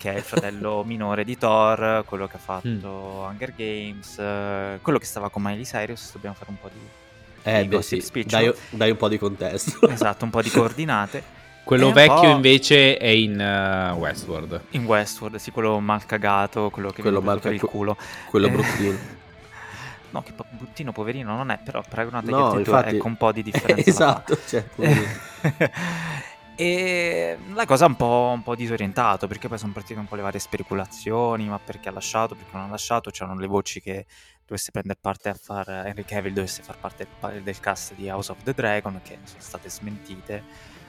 che 0.00 0.14
è 0.14 0.16
il 0.16 0.22
fratello 0.22 0.82
minore 0.86 1.24
di 1.24 1.36
Thor, 1.36 2.04
quello 2.06 2.26
che 2.26 2.36
ha 2.36 2.40
fatto 2.40 2.88
Hunger 3.28 3.52
Games, 3.54 4.18
eh, 4.18 4.78
quello 4.80 4.98
che 4.98 5.04
stava 5.04 5.28
con 5.28 5.42
Miley 5.42 5.64
Cyrus, 5.64 6.12
dobbiamo 6.12 6.34
fare 6.34 6.50
un 6.50 6.58
po' 6.58 6.70
di... 6.72 6.78
Eh, 7.42 7.62
Di 7.62 7.68
beh, 7.68 7.82
sì, 7.82 8.04
dai, 8.26 8.52
dai 8.70 8.90
un 8.90 8.96
po' 8.96 9.08
di 9.08 9.18
contesto. 9.18 9.88
Esatto, 9.90 10.24
un 10.24 10.30
po' 10.30 10.42
di 10.42 10.50
coordinate. 10.50 11.38
Quello 11.64 11.92
vecchio 11.92 12.30
invece 12.30 12.96
è 12.96 13.06
in 13.06 13.34
uh, 13.38 13.96
Westworld. 13.96 14.60
In 14.70 14.84
Westworld, 14.86 15.36
sì, 15.36 15.50
quello 15.52 15.78
mal 15.78 16.04
cagato, 16.04 16.68
quello 16.70 16.90
che 16.90 17.00
Quello 17.00 17.20
mal 17.22 17.38
per 17.40 17.52
il 17.52 17.60
culo. 17.60 17.96
Quello 18.28 18.46
Eh, 18.48 18.50
bruttino. 18.50 18.98
No, 20.12 20.22
che 20.24 20.32
bruttino, 20.50 20.90
poverino 20.90 21.36
non 21.36 21.50
è, 21.52 21.60
però 21.62 21.80
paragonato 21.88 22.30
No, 22.32 22.36
agli 22.46 22.50
due, 22.50 22.58
infatti- 22.62 22.96
ecco 22.96 23.06
un 23.06 23.16
po' 23.16 23.30
di 23.30 23.44
differenza. 23.44 23.88
esatto, 23.88 24.36
quindi- 24.74 25.06
e 26.56 27.38
la 27.54 27.64
cosa 27.64 27.86
un 27.86 27.94
po', 27.96 28.32
un 28.34 28.42
po' 28.42 28.54
disorientato 28.56 29.26
perché 29.28 29.46
poi 29.48 29.56
sono 29.58 29.72
partite 29.72 29.98
un 29.98 30.06
po' 30.06 30.16
le 30.16 30.22
varie 30.22 30.40
speculazioni 30.40 31.46
ma 31.48 31.58
perché 31.58 31.88
ha 31.88 31.92
lasciato, 31.92 32.34
perché 32.34 32.50
non 32.56 32.64
ha 32.64 32.68
lasciato 32.70 33.10
c'erano 33.10 33.38
le 33.38 33.46
voci 33.46 33.80
che 33.80 34.04
dovesse 34.50 34.72
prendere 34.72 34.98
parte 35.00 35.28
a 35.28 35.34
far 35.34 35.68
Henry 35.68 36.04
Cavill 36.04 36.32
dovesse 36.32 36.62
far 36.62 36.76
parte 36.78 37.06
del, 37.42 37.60
cast 37.60 37.94
di 37.94 38.10
House 38.10 38.32
of 38.32 38.42
the 38.42 38.52
Dragon 38.52 39.00
che 39.02 39.18
sono 39.22 39.40
state 39.40 39.70
smentite 39.70 40.42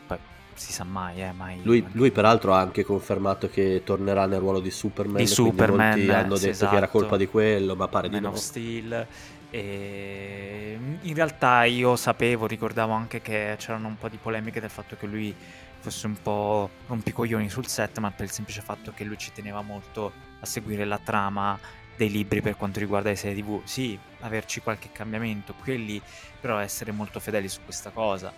poi 0.08 0.18
si 0.56 0.74
sa 0.74 0.84
mai 0.84 1.22
eh 1.22 1.32
mai 1.32 1.62
Lui, 1.64 1.86
lui 1.92 2.12
peraltro 2.12 2.54
ha 2.54 2.60
anche 2.60 2.84
confermato 2.84 3.48
che 3.48 3.84
tornerà 3.86 4.26
nel 4.26 4.40
ruolo 4.40 4.60
di 4.60 4.72
Superman. 4.72 5.18
Di 5.18 5.28
Superman, 5.28 5.98
molti 5.98 6.12
hanno 6.12 6.36
sì, 6.36 6.48
detto 6.48 6.68
che 6.68 6.76
era 6.76 6.86
esatto. 6.86 7.00
colpa 7.00 7.18
di 7.18 7.28
quello, 7.28 7.76
ma 7.76 7.88
pare 7.88 8.10
di 8.10 8.16
Man 8.16 8.24
no. 8.24 8.30
of 8.30 8.36
Steel 8.36 9.08
e 9.54 10.78
in 11.02 11.14
realtà 11.14 11.66
io 11.66 11.98
sapevo, 11.98 12.48
ricordavo 12.48 12.94
anche 12.94 13.22
che 13.22 13.56
c'erano 13.58 13.88
un 13.88 13.98
po' 13.98 14.08
di 14.08 14.18
polemiche 14.18 14.62
del 14.62 14.70
fatto 14.70 14.96
che 14.96 15.06
lui 15.06 15.36
fosse 15.80 16.08
un 16.08 16.16
po' 16.22 16.70
rompicoglioni 16.88 17.50
sul 17.50 17.68
set, 17.68 18.00
ma 18.00 18.12
per 18.12 18.26
il 18.26 18.32
semplice 18.32 18.62
fatto 18.62 18.94
che 18.96 19.04
lui 19.04 19.18
ci 19.18 19.32
teneva 19.34 19.62
molto 19.62 20.12
a 20.40 20.46
seguire 20.46 20.86
la 20.86 21.00
trama 21.00 21.60
dei 21.96 22.10
libri 22.10 22.42
per 22.42 22.56
quanto 22.58 22.80
riguarda 22.80 23.10
le 23.10 23.16
serie 23.16 23.42
TV. 23.42 23.62
Sì, 23.64 23.98
averci 24.22 24.62
qualche 24.62 24.90
cambiamento, 24.92 25.54
quelli 25.64 26.02
però 26.40 26.58
essere 26.58 26.92
molto 26.92 27.20
fedeli 27.20 27.48
su 27.48 27.60
questa 27.64 27.90
cosa. 27.92 28.32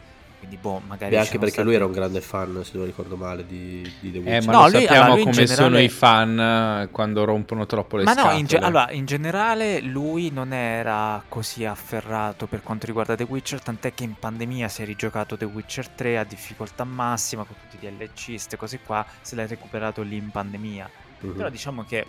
Quindi 0.43 0.59
boh, 0.61 0.81
magari 0.85 1.11
Beh, 1.11 1.17
anche 1.19 1.27
sono 1.29 1.39
perché 1.39 1.53
stati- 1.53 1.67
lui 1.67 1.75
era 1.77 1.85
un 1.85 1.93
grande 1.93 2.19
fan, 2.19 2.61
se 2.65 2.71
non 2.73 2.85
ricordo 2.85 3.15
male, 3.15 3.45
di, 3.47 3.81
di 4.01 4.11
The 4.11 4.17
Eh, 4.17 4.21
Witcher. 4.21 4.43
ma 4.45 4.51
No, 4.51 4.61
lui- 4.63 4.71
sappiamo 4.71 4.93
allora, 5.03 5.13
lui 5.13 5.23
come 5.23 5.33
sono 5.35 5.45
generale- 5.55 5.83
i 5.83 5.89
fan 5.89 6.39
eh, 6.39 6.89
quando 6.91 7.23
rompono 7.23 7.65
troppo 7.65 7.95
le 7.95 8.03
Ma 8.03 8.11
no, 8.11 8.19
scatole. 8.23 8.39
in, 8.41 8.45
ge- 8.47 8.57
allora, 8.57 8.91
in 8.91 9.05
generale 9.05 9.79
lui 9.79 10.31
non 10.31 10.51
era 10.51 11.23
così 11.29 11.63
afferrato 11.63 12.47
per 12.47 12.61
quanto 12.61 12.85
riguarda 12.87 13.15
The 13.15 13.23
Witcher, 13.23 13.61
tant'è 13.61 13.93
che 13.93 14.03
in 14.03 14.15
pandemia 14.19 14.67
si 14.67 14.81
è 14.81 14.85
rigiocato 14.85 15.37
The 15.37 15.45
Witcher 15.45 15.87
3 15.87 16.17
a 16.17 16.25
difficoltà 16.25 16.83
massima 16.83 17.45
con 17.45 17.55
tutti 17.61 17.77
i 17.85 17.89
DLC, 17.89 18.25
queste 18.31 18.57
cose 18.57 18.79
qua, 18.85 19.05
se 19.21 19.35
l'è 19.37 19.47
recuperato 19.47 20.01
lì 20.01 20.17
in 20.17 20.29
pandemia. 20.29 20.89
Mhm. 21.21 21.35
Però 21.37 21.47
diciamo 21.49 21.85
che, 21.85 22.05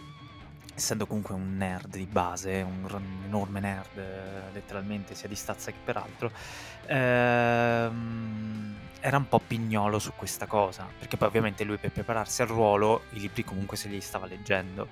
essendo 0.74 1.06
comunque 1.06 1.34
un 1.34 1.56
nerd 1.56 1.96
di 1.96 2.06
base, 2.06 2.62
un, 2.62 2.84
un 2.90 3.22
enorme 3.24 3.60
nerd, 3.60 4.52
letteralmente 4.52 5.14
sia 5.14 5.28
di 5.28 5.34
stazza 5.34 5.70
che 5.70 5.78
per 5.82 5.96
altro, 5.96 6.30
ehm, 6.86 8.74
era 9.00 9.16
un 9.18 9.28
po' 9.28 9.38
pignolo 9.38 9.98
su 9.98 10.12
questa 10.16 10.46
cosa, 10.46 10.88
perché 10.98 11.16
poi 11.16 11.28
ovviamente 11.28 11.64
lui 11.64 11.76
per 11.76 11.92
prepararsi 11.92 12.42
al 12.42 12.48
ruolo 12.48 13.02
i 13.10 13.20
libri 13.20 13.44
comunque 13.44 13.76
se 13.76 13.88
li 13.88 14.00
stava 14.00 14.26
leggendo. 14.26 14.88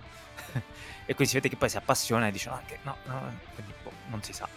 e 1.07 1.15
quindi 1.15 1.27
si 1.27 1.35
vede 1.35 1.49
che 1.49 1.57
poi 1.57 1.69
si 1.69 1.77
appassiona 1.77 2.29
e 2.29 2.31
dice 2.31 2.49
"Ah, 2.49 2.63
che 2.67 2.79
no, 2.83 2.97
no", 3.07 3.33
quindi 3.55 3.73
boh, 3.83 3.91
non 4.11 4.23
si 4.23 4.33
sa. 4.33 4.49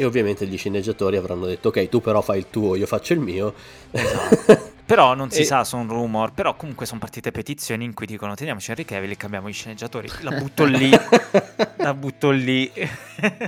E 0.00 0.04
ovviamente 0.04 0.46
gli 0.46 0.56
sceneggiatori 0.56 1.16
avranno 1.16 1.44
detto, 1.46 1.68
ok, 1.68 1.88
tu 1.88 2.00
però 2.00 2.20
fai 2.20 2.38
il 2.38 2.46
tuo, 2.50 2.76
io 2.76 2.86
faccio 2.86 3.14
il 3.14 3.18
mio. 3.18 3.52
Esatto. 3.90 4.70
Però 4.86 5.14
non 5.14 5.28
si 5.28 5.40
E- 5.42 5.44
sa, 5.44 5.64
sono 5.64 5.92
rumor. 5.92 6.32
Però 6.32 6.54
comunque 6.54 6.86
sono 6.86 7.00
partite 7.00 7.32
petizioni 7.32 7.84
in 7.84 7.94
cui 7.94 8.06
dicono 8.06 8.36
teniamoci 8.36 8.70
Henry 8.70 8.84
Cavill 8.84 9.10
e 9.10 9.16
cambiamo 9.16 9.48
gli 9.48 9.52
sceneggiatori. 9.52 10.08
La 10.20 10.30
butto 10.30 10.64
lì, 10.64 10.88
la 11.78 11.94
butto 11.94 12.30
lì. 12.30 12.70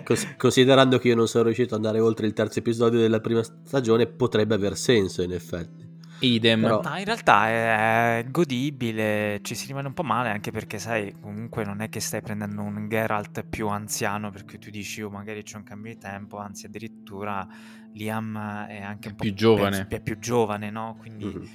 Cos- 0.03 0.35
considerando 0.37 0.99
che 0.99 1.07
io 1.07 1.15
non 1.15 1.29
sono 1.29 1.45
riuscito 1.45 1.77
ad 1.77 1.85
andare 1.85 2.03
oltre 2.03 2.27
il 2.27 2.33
terzo 2.33 2.59
episodio 2.59 2.99
della 2.99 3.21
prima 3.21 3.43
stagione, 3.45 4.07
potrebbe 4.09 4.57
aver 4.57 4.77
senso 4.77 5.23
in 5.23 5.33
effetti. 5.33 5.90
Idem. 6.21 6.61
Però- 6.61 6.81
No, 6.83 6.97
in 6.99 7.05
realtà 7.05 7.49
è 7.49 8.25
godibile, 8.29 9.41
ci 9.43 9.55
si 9.55 9.67
rimane 9.67 9.87
un 9.89 9.95
po' 9.95 10.03
male 10.03 10.29
anche 10.31 10.51
perché 10.51 10.79
sai, 10.79 11.15
comunque 11.21 11.65
non 11.65 11.81
è 11.81 11.89
che 11.89 12.01
stai 12.01 12.21
prendendo 12.21 12.63
un 12.63 12.89
Geralt 12.89 13.43
più 13.45 13.69
anziano 13.69 14.31
perché 14.31 14.59
tu 14.59 14.71
dici, 14.71 15.01
oh 15.03 15.11
magari 15.11 15.43
c'è 15.43 15.57
un 15.57 15.63
cambio 15.65 15.93
di 15.95 15.99
tempo, 15.99 16.39
anzi 16.39 16.67
addirittura 16.67 17.47
Liam 17.95 18.67
è 18.67 18.81
anche 18.83 19.09
un 19.09 19.15
po' 19.17 19.25
Più 19.25 19.35
giovane. 19.35 19.87
È 19.89 20.01
più 20.01 20.19
giovane, 20.19 20.71
no? 20.71 20.97
Quindi, 20.99 21.25
Mhm. 21.25 21.49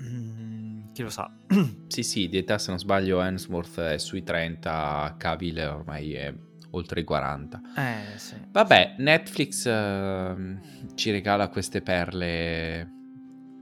mm, 0.00 0.92
chi 0.92 1.02
lo 1.02 1.10
sa. 1.10 1.30
Sì, 1.88 2.02
sì, 2.02 2.28
di 2.28 2.38
età 2.38 2.58
se 2.58 2.70
non 2.70 2.78
sbaglio 2.78 3.20
Hemsworth 3.20 3.78
è 3.80 3.98
sui 3.98 4.22
30, 4.22 5.14
Cavill 5.18 5.58
ormai 5.68 6.14
è 6.14 6.34
oltre 6.70 7.00
i 7.00 7.04
40. 7.04 7.60
eh, 7.76 8.16
sì. 8.18 8.36
Vabbè, 8.50 8.94
Netflix 8.98 9.66
ehm, 9.66 10.94
ci 10.94 11.10
regala 11.10 11.48
queste 11.48 11.82
perle 11.82 12.90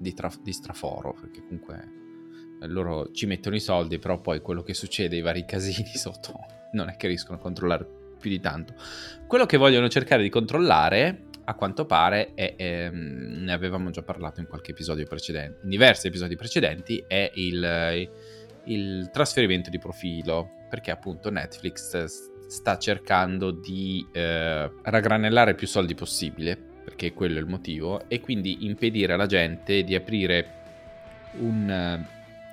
di, 0.00 0.14
tra- 0.14 0.32
di 0.42 0.52
straforo, 0.52 1.14
perché 1.20 1.42
comunque 1.42 1.92
eh, 2.60 2.66
loro 2.66 3.10
ci 3.12 3.26
mettono 3.26 3.54
i 3.54 3.60
soldi, 3.60 3.98
però 3.98 4.18
poi 4.18 4.40
quello 4.40 4.62
che 4.62 4.72
succede, 4.72 5.16
i 5.16 5.20
vari 5.20 5.44
casini 5.44 5.92
sotto, 5.94 6.34
non 6.72 6.88
è 6.88 6.96
che 6.96 7.06
riescono 7.06 7.36
a 7.36 7.40
controllare 7.40 7.86
più 8.18 8.30
di 8.30 8.40
tanto. 8.40 8.74
Quello 9.26 9.44
che 9.44 9.58
vogliono 9.58 9.88
cercare 9.88 10.22
di 10.22 10.30
controllare, 10.30 11.24
a 11.44 11.54
quanto 11.54 11.84
pare, 11.84 12.32
è, 12.34 12.54
ehm, 12.56 13.42
ne 13.44 13.52
avevamo 13.52 13.90
già 13.90 14.02
parlato 14.02 14.40
in 14.40 14.46
qualche 14.46 14.70
episodio 14.70 15.06
precedente, 15.06 15.60
in 15.64 15.68
diversi 15.68 16.06
episodi 16.06 16.36
precedenti, 16.36 17.04
è 17.06 17.30
il, 17.34 18.10
il 18.64 19.10
trasferimento 19.12 19.68
di 19.68 19.78
profilo, 19.78 20.48
perché 20.70 20.90
appunto 20.90 21.30
Netflix 21.30 22.04
sta 22.46 22.78
cercando 22.78 23.50
di 23.50 24.06
eh, 24.12 24.70
raggranellare 24.82 25.54
più 25.54 25.66
soldi 25.66 25.94
possibile, 25.94 26.69
perché 26.82 27.12
quello 27.12 27.38
è 27.38 27.40
il 27.40 27.46
motivo, 27.46 28.08
e 28.08 28.20
quindi 28.20 28.64
impedire 28.66 29.12
alla 29.12 29.26
gente 29.26 29.84
di 29.84 29.94
aprire 29.94 30.58
un, 31.38 32.04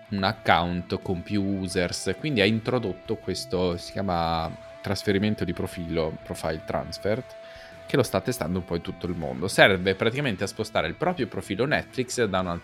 un 0.10 0.24
account 0.24 1.01
con 1.01 1.24
più 1.24 1.43
users. 1.43 2.15
Quindi 2.19 2.41
ha 2.41 2.46
introdotto 2.46 3.15
questo, 3.15 3.77
si 3.77 3.91
chiama 3.91 4.65
trasferimento 4.81 5.43
di 5.43 5.53
profilo, 5.53 6.17
profile 6.24 6.62
transfer, 6.65 7.24
che 7.88 7.96
lo 7.96 8.03
sta 8.03 8.19
testando 8.19 8.60
un 8.60 8.65
po' 8.65 8.75
in 8.75 8.81
tutto 8.81 9.07
il 9.07 9.15
mondo. 9.15 9.48
Serve 9.48 9.96
praticamente 9.96 10.43
a 10.43 10.48
spostare 10.48 10.88
il 10.88 10.96
proprio 10.96 11.27
profilo 11.27 11.65
Netflix 11.65 12.22
un 12.22 12.62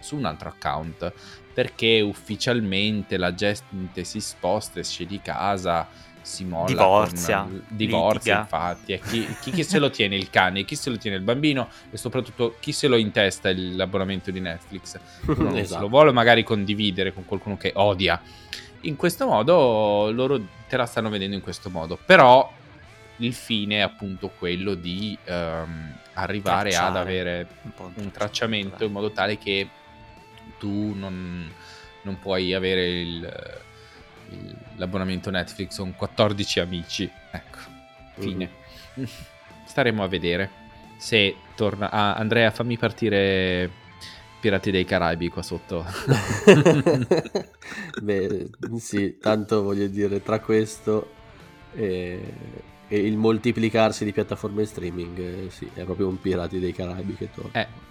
su 0.00 0.16
un 0.16 0.24
altro 0.24 0.48
account, 0.48 1.12
perché 1.52 2.00
ufficialmente 2.00 3.18
la 3.18 3.34
gente 3.34 4.04
si 4.04 4.20
sposta, 4.20 4.80
esce 4.80 5.04
di 5.04 5.20
casa, 5.20 5.86
si 6.22 6.44
molla, 6.44 6.66
Divorzia, 6.66 7.40
con- 7.42 7.64
divorzia 7.68 8.40
infatti, 8.40 8.92
e 8.92 9.00
chi, 9.00 9.26
chi, 9.40 9.50
chi 9.50 9.64
se 9.64 9.78
lo 9.78 9.90
tiene 9.90 10.16
il 10.16 10.30
cane, 10.30 10.64
chi 10.64 10.76
se 10.76 10.88
lo 10.90 10.96
tiene 10.96 11.16
il 11.16 11.22
bambino 11.22 11.68
e 11.90 11.96
soprattutto 11.96 12.56
chi 12.60 12.72
se 12.72 12.88
lo 12.88 12.96
intesta 12.96 13.50
l'abbonamento 13.54 14.30
di 14.30 14.40
Netflix. 14.40 14.98
Uno 15.26 15.36
non 15.42 15.52
se 15.54 15.60
Esatto. 15.60 15.82
lo 15.82 15.88
vuole 15.88 16.12
magari 16.12 16.42
condividere 16.44 17.12
con 17.12 17.24
qualcuno 17.24 17.56
che 17.56 17.72
odia. 17.74 18.20
In 18.82 18.96
questo 18.96 19.26
modo 19.26 20.10
loro 20.12 20.40
te 20.68 20.76
la 20.76 20.86
stanno 20.86 21.08
vedendo 21.10 21.36
in 21.36 21.42
questo 21.42 21.70
modo, 21.70 21.98
però 22.04 22.50
il 23.16 23.34
fine 23.34 23.76
è 23.76 23.80
appunto 23.80 24.30
quello 24.36 24.74
di 24.74 25.16
ehm, 25.24 25.96
arrivare 26.14 26.70
ad 26.74 26.92
Tracciare. 26.92 26.98
avere 26.98 27.46
Un, 27.76 27.90
un 27.94 28.10
tracciamento 28.10 28.84
in 28.84 28.90
modo 28.92 29.10
tale 29.12 29.38
che 29.38 29.68
tu 30.58 30.92
non, 30.96 31.48
non 32.02 32.18
puoi 32.18 32.54
avere 32.54 33.00
il- 33.00 33.60
l'abbonamento 34.76 35.30
Netflix 35.30 35.76
con 35.76 35.94
14 35.94 36.60
amici. 36.60 37.10
Ecco, 37.30 37.58
fine. 38.18 38.50
Staremo 39.64 40.02
a 40.02 40.08
vedere 40.08 40.50
se 40.96 41.36
torna. 41.54 41.90
Ah, 41.90 42.14
Andrea, 42.14 42.50
fammi 42.50 42.78
partire 42.78 43.70
Pirati 44.40 44.70
dei 44.70 44.84
Caraibi 44.84 45.28
qua 45.28 45.42
sotto. 45.42 45.84
Beh, 48.02 48.50
sì, 48.78 49.18
tanto 49.18 49.62
voglio 49.62 49.86
dire, 49.86 50.22
tra 50.22 50.40
questo 50.40 51.10
e, 51.74 52.20
e 52.88 52.98
il 52.98 53.16
moltiplicarsi 53.16 54.04
di 54.04 54.12
piattaforme 54.12 54.64
streaming, 54.64 55.18
eh, 55.18 55.50
sì, 55.50 55.70
è 55.74 55.84
proprio 55.84 56.08
un 56.08 56.20
Pirati 56.20 56.58
dei 56.58 56.72
Caraibi 56.72 57.14
che 57.14 57.30
torna. 57.32 57.60
Eh. 57.60 57.90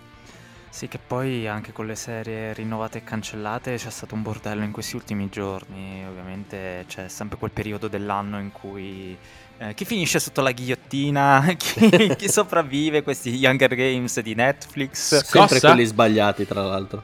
Sì, 0.72 0.88
che 0.88 1.00
poi 1.06 1.50
anche 1.50 1.74
con 1.74 1.86
le 1.86 1.96
serie 1.96 2.54
rinnovate 2.54 3.00
e 3.00 3.04
cancellate 3.04 3.76
c'è 3.76 3.90
stato 3.90 4.16
un 4.16 4.22
bordello 4.22 4.64
in 4.64 4.72
questi 4.72 4.96
ultimi 4.96 5.28
giorni. 5.30 6.04
Ovviamente 6.08 6.86
c'è 6.88 7.10
sempre 7.10 7.38
quel 7.38 7.52
periodo 7.52 7.90
dell'anno 7.90 8.40
in 8.40 8.54
cui 8.54 9.16
eh, 9.58 9.74
chi 9.74 9.84
finisce 9.84 10.18
sotto 10.20 10.42
la 10.42 10.52
ghigliottina, 10.52 11.54
chi, 11.60 12.16
chi 12.16 12.30
sopravvive 12.30 13.04
questi 13.04 13.36
Younger 13.36 13.76
Games 13.76 14.18
di 14.22 14.34
Netflix. 14.34 15.22
Sempre 15.22 15.60
Cosa? 15.60 15.68
quelli 15.74 15.86
sbagliati, 15.86 16.48
tra 16.48 16.64
l'altro. 16.64 17.04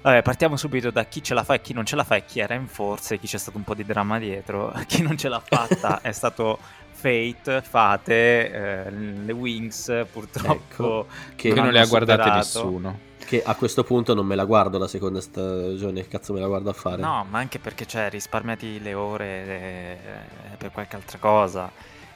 Vabbè, 0.00 0.22
partiamo 0.22 0.56
subito 0.56 0.90
da 0.90 1.04
chi 1.04 1.22
ce 1.22 1.34
la 1.34 1.44
fa 1.44 1.54
e 1.54 1.60
chi 1.60 1.74
non 1.74 1.84
ce 1.84 1.96
la 1.96 2.04
fa 2.04 2.16
e 2.16 2.24
chi 2.24 2.40
era 2.40 2.54
in 2.54 2.66
forze, 2.66 3.18
chi 3.18 3.26
c'è 3.26 3.38
stato 3.38 3.58
un 3.58 3.64
po' 3.64 3.74
di 3.74 3.84
dramma 3.84 4.18
dietro. 4.18 4.72
Chi 4.88 5.02
non 5.02 5.18
ce 5.18 5.28
l'ha 5.28 5.42
fatta 5.44 6.00
è 6.00 6.12
stato 6.12 6.58
Fate, 7.06 7.62
Fate, 7.62 8.50
eh, 8.50 8.90
le 8.90 9.32
Wings 9.32 10.06
purtroppo. 10.10 10.52
Ecco, 10.52 11.06
che 11.36 11.52
non, 11.52 11.70
le 11.70 11.78
ha 11.78 11.86
guardate 11.86 12.28
nessuno. 12.30 12.98
Che 13.24 13.42
a 13.44 13.54
questo 13.54 13.84
punto 13.84 14.12
non 14.12 14.26
me 14.26 14.34
la 14.34 14.44
guardo 14.44 14.76
la 14.76 14.88
seconda 14.88 15.20
stagione, 15.20 16.02
che 16.02 16.08
cazzo 16.08 16.32
me 16.32 16.40
la 16.40 16.48
guardo 16.48 16.70
a 16.70 16.72
fare? 16.72 17.00
No, 17.00 17.24
ma 17.28 17.38
anche 17.38 17.60
perché 17.60 17.86
cioè, 17.86 18.10
risparmiati 18.10 18.80
le 18.80 18.94
ore 18.94 19.26
eh, 19.26 19.98
per 20.58 20.72
qualche 20.72 20.96
altra 20.96 21.18
cosa. 21.18 21.70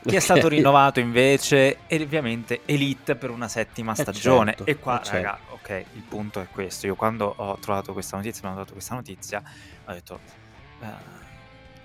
Chi 0.04 0.16
è 0.16 0.20
stato 0.20 0.48
rinnovato 0.48 0.98
invece 0.98 1.86
è 1.86 2.00
ovviamente 2.00 2.62
Elite 2.64 3.14
per 3.14 3.30
una 3.30 3.48
settima 3.48 3.92
eh, 3.92 3.96
stagione. 3.96 4.54
Certo, 4.56 4.66
e 4.66 4.76
qua, 4.78 5.02
eh 5.02 5.10
raga, 5.10 5.38
certo. 5.38 5.52
ok, 5.52 5.84
il 5.94 6.02
punto 6.02 6.40
è 6.40 6.48
questo. 6.50 6.86
Io 6.86 6.96
quando 6.96 7.32
ho 7.36 7.56
trovato 7.60 7.92
questa 7.92 8.16
notizia, 8.16 8.40
mi 8.42 8.48
hanno 8.48 8.58
dato 8.58 8.72
questa 8.72 8.94
notizia, 8.94 9.42
ho 9.84 9.92
detto... 9.92 10.18
Uh, 10.80 10.86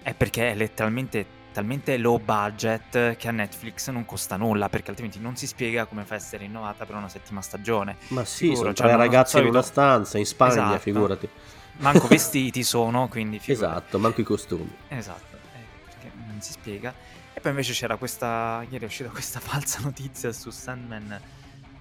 è 0.02 0.14
perché 0.14 0.52
è 0.52 0.56
letteralmente 0.56 1.26
talmente 1.56 1.96
low 1.96 2.20
budget 2.20 3.16
che 3.16 3.28
a 3.30 3.32
Netflix 3.32 3.90
non 3.90 4.04
costa 4.04 4.36
nulla 4.36 4.68
perché 4.68 4.90
altrimenti 4.90 5.20
non 5.20 5.38
si 5.38 5.48
spiega 5.48 5.86
come 5.86 6.04
fa 6.04 6.16
a 6.16 6.18
essere 6.18 6.44
rinnovata 6.44 6.86
per 6.86 6.96
una 6.96 7.08
settima 7.08 7.42
stagione. 7.42 7.96
Ma 8.10 8.26
sì, 8.26 8.48
Sicuro, 8.48 8.56
sono 8.58 8.74
cioè, 8.74 8.88
tre 8.88 8.98
ragazzi 8.98 9.32
solito... 9.32 9.50
in 9.52 9.56
una 9.56 9.64
stanza 9.64 10.18
in 10.18 10.26
Spagna, 10.26 10.52
esatto. 10.52 10.80
figurati. 10.80 11.30
Manco 11.78 12.08
vestiti 12.08 12.62
sono, 12.62 13.08
quindi 13.08 13.40
figurati. 13.40 13.78
Esatto, 13.78 14.00
manco 14.00 14.20
i 14.20 14.26
costumi. 14.26 14.70
Esatto, 14.90 15.38
eh, 15.38 15.86
perché 15.86 16.12
non 16.28 16.42
si 16.42 16.52
spiega. 16.52 16.94
E 17.34 17.40
poi 17.40 17.52
invece 17.52 17.72
c'era 17.72 17.96
questa, 17.96 18.66
ieri 18.70 18.84
è 18.84 18.88
uscita 18.88 19.08
questa 19.08 19.40
falsa 19.42 19.80
notizia 19.82 20.34
su 20.34 20.50
Sandman 20.50 21.22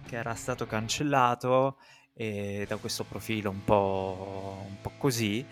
che 0.07 0.17
era 0.17 0.35
stato 0.35 0.67
cancellato 0.67 1.79
e 2.15 2.65
da 2.69 2.77
questo 2.77 3.03
profilo 3.03 3.51
un 3.51 3.65
po', 3.65 4.65
un 4.69 4.81
po 4.81 4.93
così 4.99 5.45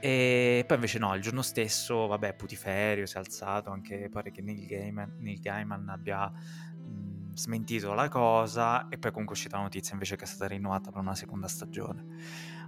e 0.00 0.64
poi 0.66 0.76
invece 0.76 0.98
no, 0.98 1.14
il 1.14 1.22
giorno 1.22 1.42
stesso, 1.42 2.06
vabbè, 2.06 2.34
Putiferio 2.34 3.06
si 3.06 3.16
è 3.16 3.18
alzato, 3.18 3.70
anche 3.70 4.08
pare 4.10 4.30
che 4.30 4.42
Neil 4.42 4.66
Gaiman, 4.66 5.16
Neil 5.18 5.40
Gaiman 5.40 5.88
abbia 5.88 6.28
mh, 6.28 7.34
smentito 7.34 7.94
la 7.94 8.08
cosa 8.08 8.88
e 8.88 8.98
poi 8.98 9.10
comunque 9.10 9.34
è 9.34 9.38
uscita 9.38 9.56
la 9.56 9.62
notizia 9.62 9.92
invece 9.92 10.16
che 10.16 10.24
è 10.24 10.26
stata 10.26 10.46
rinnovata 10.46 10.90
per 10.90 11.00
una 11.00 11.14
seconda 11.14 11.48
stagione. 11.48 12.04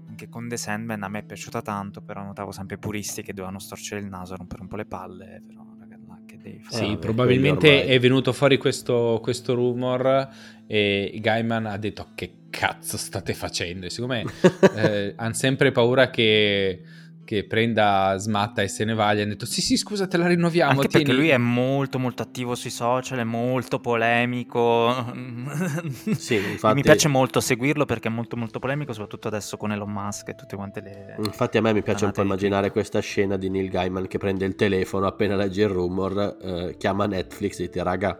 Anche 0.08 0.28
con 0.28 0.48
The 0.48 0.56
Sandman 0.56 1.02
a 1.02 1.08
me 1.08 1.20
è 1.20 1.24
piaciuta 1.24 1.62
tanto, 1.62 2.00
però 2.00 2.22
notavo 2.22 2.50
sempre 2.50 2.78
puristi 2.78 3.22
che 3.22 3.32
dovevano 3.32 3.58
storcere 3.58 4.00
il 4.00 4.06
naso, 4.08 4.34
rompere 4.36 4.62
un 4.62 4.68
po' 4.68 4.76
le 4.76 4.86
palle, 4.86 5.42
però 5.46 5.70
che 6.30 6.38
devi 6.40 6.58
fare. 6.60 6.84
Sì, 6.84 6.92
eh, 6.92 6.96
probabilmente 6.96 7.84
è 7.84 7.98
venuto 7.98 8.32
fuori 8.32 8.56
questo, 8.56 9.18
questo 9.22 9.54
rumor 9.54 10.28
e 10.66 11.18
Gaiman 11.20 11.66
ha 11.66 11.76
detto 11.76 12.08
che 12.14 12.34
cazzo 12.50 12.96
state 12.96 13.34
facendo? 13.34 13.86
E 13.86 13.90
siccome 13.90 14.24
eh, 14.76 15.14
hanno 15.16 15.34
sempre 15.34 15.72
paura 15.72 16.10
che 16.10 16.82
che 17.30 17.44
prenda 17.44 18.16
smatta 18.18 18.60
e 18.60 18.66
se 18.66 18.84
ne 18.84 18.92
va, 18.92 19.14
gli 19.14 19.20
hanno 19.20 19.28
detto 19.30 19.46
sì 19.46 19.60
sì 19.60 19.76
scusa 19.76 20.08
te 20.08 20.16
la 20.16 20.26
rinnoviamo. 20.26 20.72
Anche 20.72 20.88
tieni. 20.88 21.04
perché 21.04 21.20
lui 21.20 21.28
è 21.28 21.36
molto 21.36 22.00
molto 22.00 22.22
attivo 22.22 22.56
sui 22.56 22.70
social, 22.70 23.18
è 23.18 23.24
molto 23.24 23.78
polemico. 23.78 24.92
sì, 26.18 26.34
infatti... 26.34 26.74
Mi 26.74 26.82
piace 26.82 27.06
molto 27.06 27.38
seguirlo 27.38 27.84
perché 27.84 28.08
è 28.08 28.10
molto 28.10 28.36
molto 28.36 28.58
polemico, 28.58 28.92
soprattutto 28.92 29.28
adesso 29.28 29.56
con 29.56 29.70
Elon 29.70 29.92
Musk 29.92 30.30
e 30.30 30.34
tutte 30.34 30.56
quante 30.56 30.80
le... 30.80 31.14
Infatti 31.18 31.56
a 31.56 31.60
me 31.60 31.72
mi 31.72 31.84
piace 31.84 32.04
un 32.04 32.10
po' 32.10 32.22
immaginare 32.22 32.72
questa 32.72 32.98
scena 32.98 33.36
di 33.36 33.48
Neil 33.48 33.68
Gaiman 33.68 34.08
che 34.08 34.18
prende 34.18 34.44
il 34.44 34.56
telefono 34.56 35.06
appena 35.06 35.36
legge 35.36 35.62
il 35.62 35.68
rumor, 35.68 36.36
eh, 36.42 36.74
chiama 36.78 37.06
Netflix 37.06 37.60
e 37.60 37.66
dice 37.68 37.84
raga, 37.84 38.18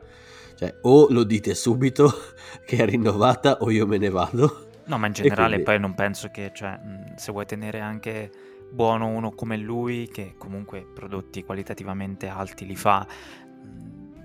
cioè, 0.55 0.73
o 0.83 1.09
lo 1.11 1.25
dite 1.25 1.56
subito 1.56 2.15
che 2.65 2.76
è 2.76 2.87
rinnovata 2.87 3.56
o 3.63 3.73
io 3.73 3.89
me 3.89 3.99
ne 3.99 4.08
vado. 4.08 4.69
No, 4.85 4.99
ma 4.99 5.08
in 5.08 5.15
generale 5.15 5.49
quindi... 5.49 5.65
poi 5.65 5.80
non 5.80 5.95
penso 5.95 6.28
che, 6.30 6.52
cioè, 6.54 6.78
se 7.17 7.32
vuoi 7.32 7.47
tenere 7.47 7.80
anche 7.80 8.30
buono 8.71 9.09
uno 9.09 9.33
come 9.33 9.56
lui, 9.56 10.09
che 10.09 10.35
comunque 10.39 10.80
prodotti 10.83 11.45
qualitativamente 11.45 12.28
alti 12.28 12.67
li 12.67 12.76
fa, 12.76 13.06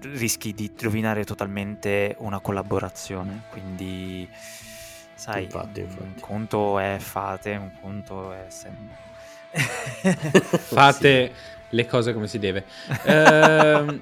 rischi 0.01 0.53
di 0.53 0.71
rovinare 0.79 1.23
totalmente 1.23 2.15
una 2.19 2.39
collaborazione. 2.39 3.43
Quindi, 3.49 4.27
sai, 5.15 5.43
infatti, 5.43 5.81
infatti. 5.81 6.03
un 6.03 6.13
conto 6.19 6.79
è 6.79 6.97
fate, 6.99 7.55
un 7.55 7.71
conto 7.81 8.31
è 8.31 8.45
sempre... 8.49 9.03
fate 9.55 11.27
sì. 11.34 11.65
le 11.69 11.86
cose 11.88 12.13
come 12.13 12.27
si 12.27 12.39
deve. 12.39 12.65
Eh, 13.03 13.99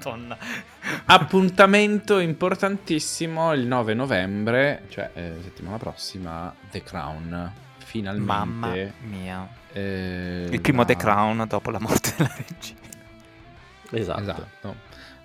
appuntamento 1.06 2.18
importantissimo 2.18 3.52
il 3.54 3.66
9 3.66 3.94
novembre, 3.94 4.82
cioè 4.88 5.10
eh, 5.14 5.34
settimana 5.42 5.78
prossima, 5.78 6.54
The 6.70 6.82
Crown. 6.82 7.52
Finalmente. 7.78 8.26
Mamma 8.26 8.72
mia 9.02 9.62
eh, 9.74 10.46
il 10.50 10.60
primo 10.60 10.84
The 10.84 10.96
Crown 10.96 11.46
dopo 11.48 11.70
la 11.70 11.80
morte 11.80 12.14
della 12.16 12.34
regina. 12.36 12.80
Esatto. 13.90 14.20
esatto. 14.20 14.76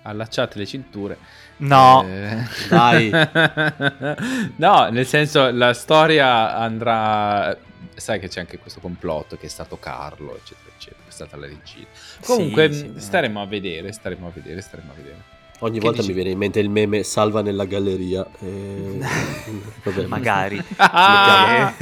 Allacciate 0.02 0.58
le 0.58 0.66
cinture. 0.66 1.18
No, 1.58 2.04
eh... 2.04 2.42
dai. 2.68 3.10
no, 4.56 4.88
nel 4.88 5.06
senso 5.06 5.50
la 5.50 5.72
storia 5.72 6.56
andrà... 6.56 7.56
Sai 7.94 8.18
che 8.18 8.28
c'è 8.28 8.40
anche 8.40 8.58
questo 8.58 8.80
complotto 8.80 9.36
che 9.36 9.46
è 9.46 9.48
stato 9.48 9.78
Carlo, 9.78 10.36
eccetera, 10.36 10.70
eccetera. 10.74 11.02
È 11.06 11.10
stata 11.12 11.36
la 11.36 11.46
regina. 11.46 11.86
Comunque 12.24 12.72
sì, 12.72 12.90
sì, 12.94 13.00
staremo 13.00 13.42
a 13.42 13.46
vedere, 13.46 13.92
staremo 13.92 14.26
a 14.26 14.30
vedere, 14.34 14.60
staremo 14.62 14.90
a 14.90 14.94
vedere. 14.94 15.29
Ogni 15.60 15.78
che 15.78 15.84
volta 15.84 16.00
dici? 16.00 16.08
mi 16.08 16.14
viene 16.14 16.30
in 16.30 16.38
mente 16.38 16.58
il 16.58 16.70
meme 16.70 17.02
salva 17.02 17.42
nella 17.42 17.64
galleria. 17.64 18.26
E... 18.40 18.98
Vabbè, 19.84 20.06
Magari. 20.06 20.62
Ah! 20.76 21.72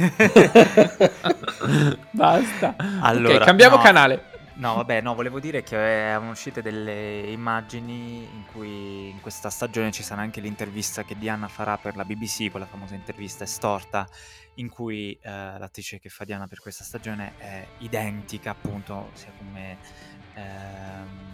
Basta. 2.11 2.75
Allora, 3.01 3.35
okay, 3.35 3.45
cambiamo 3.45 3.77
no, 3.77 3.81
canale. 3.81 4.28
No, 4.59 4.75
vabbè, 4.75 4.99
no, 4.99 5.15
volevo 5.15 5.39
dire 5.39 5.63
che 5.63 5.77
erano 5.77 6.31
uscite 6.31 6.61
delle 6.61 7.21
immagini 7.31 8.23
in 8.25 8.43
cui 8.51 9.07
in 9.09 9.21
questa 9.21 9.49
stagione 9.49 9.89
ci 9.93 10.03
sarà 10.03 10.19
anche 10.19 10.41
l'intervista 10.41 11.05
che 11.05 11.17
Diana 11.17 11.47
farà 11.47 11.77
per 11.77 11.95
la 11.95 12.03
BBC, 12.03 12.51
quella 12.51 12.65
famosa 12.65 12.93
intervista 12.93 13.45
estorta, 13.45 14.05
in 14.55 14.67
cui 14.67 15.17
eh, 15.21 15.29
l'attrice 15.29 15.97
che 15.99 16.09
fa 16.09 16.25
Diana 16.25 16.47
per 16.47 16.59
questa 16.59 16.83
stagione 16.83 17.35
è 17.37 17.65
identica, 17.77 18.51
appunto, 18.51 19.11
sia 19.13 19.31
come 19.37 19.77
eh, 20.33 20.41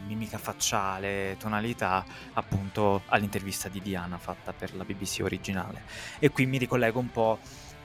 mimica 0.06 0.38
facciale, 0.38 1.36
tonalità, 1.40 2.06
appunto 2.34 3.02
all'intervista 3.08 3.70
di 3.70 3.82
Diana 3.82 4.20
fatta 4.20 4.54
per 4.54 4.76
la 4.76 4.84
BBC 4.84 5.22
originale. 5.24 5.82
E 6.20 6.30
qui 6.30 6.46
mi 6.46 6.60
ricollego 6.60 7.00
un 7.00 7.10
po' 7.10 7.40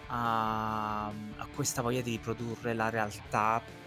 a, 0.09 1.07
a 1.07 1.47
questa 1.55 1.81
voglia 1.81 2.03
di 2.03 2.11
riprodurre 2.11 2.75
la 2.75 2.91
realtà 2.91 3.80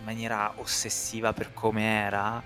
in 0.00 0.04
maniera 0.04 0.52
ossessiva 0.56 1.32
per 1.32 1.52
come 1.52 1.84
era, 1.84 2.42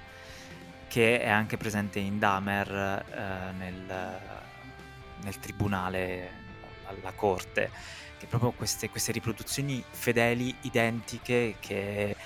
che 0.86 1.20
è 1.20 1.28
anche 1.28 1.56
presente 1.56 1.98
in 1.98 2.18
Dahmer 2.18 2.68
eh, 2.70 3.52
nel, 3.52 4.20
nel 5.22 5.38
tribunale 5.38 6.42
alla 6.84 7.12
corte 7.12 7.70
che 8.18 8.26
proprio 8.26 8.52
queste, 8.52 8.90
queste 8.90 9.12
riproduzioni 9.12 9.82
fedeli, 9.88 10.54
identiche, 10.62 11.56
che 11.60 12.16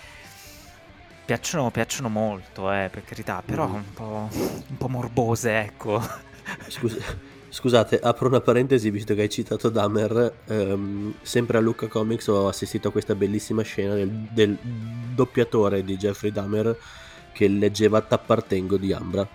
Piacciono, 1.29 1.71
piacciono 1.71 2.09
molto, 2.09 2.73
eh, 2.73 2.89
per 2.91 3.05
carità, 3.05 3.43
però 3.45 3.69
mm. 3.69 3.75
un 3.75 3.93
po', 3.93 4.29
un 4.33 4.77
po' 4.79 4.89
morbose, 4.89 5.61
ecco. 5.61 6.01
Scusa, 6.69 7.05
scusate, 7.49 7.99
apro 8.01 8.29
una 8.29 8.41
parentesi 8.41 8.91
visto 8.91 9.15
che 9.15 9.23
hai 9.23 9.29
citato 9.29 9.69
Dahmer. 9.69 10.33
Ehm, 10.47 11.15
sempre 11.23 11.59
a 11.59 11.61
Lucca 11.61 11.87
Comics 11.87 12.29
ho 12.29 12.49
assistito 12.49 12.89
a 12.89 12.93
questa 12.93 13.15
bellissima 13.15 13.63
scena 13.63 13.95
del, 13.95 14.09
del 14.09 14.57
doppiatore 15.15 15.85
di 15.85 15.97
Jeffrey 15.97 16.31
Dahmer 16.31 16.77
che 17.33 17.49
leggeva 17.49 18.01
T'appartengo 18.01 18.77
di 18.77 18.93
Ambra 18.93 19.27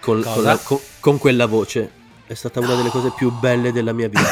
con, 0.00 0.22
con, 0.22 0.42
la, 0.42 0.58
con, 0.62 0.78
con, 1.00 1.18
quella 1.18 1.46
voce. 1.46 1.98
È 2.26 2.34
stata 2.34 2.60
una 2.60 2.74
delle 2.74 2.90
cose 2.90 3.12
più 3.14 3.30
belle 3.32 3.72
della 3.72 3.92
mia 3.92 4.08
vita. 4.08 4.28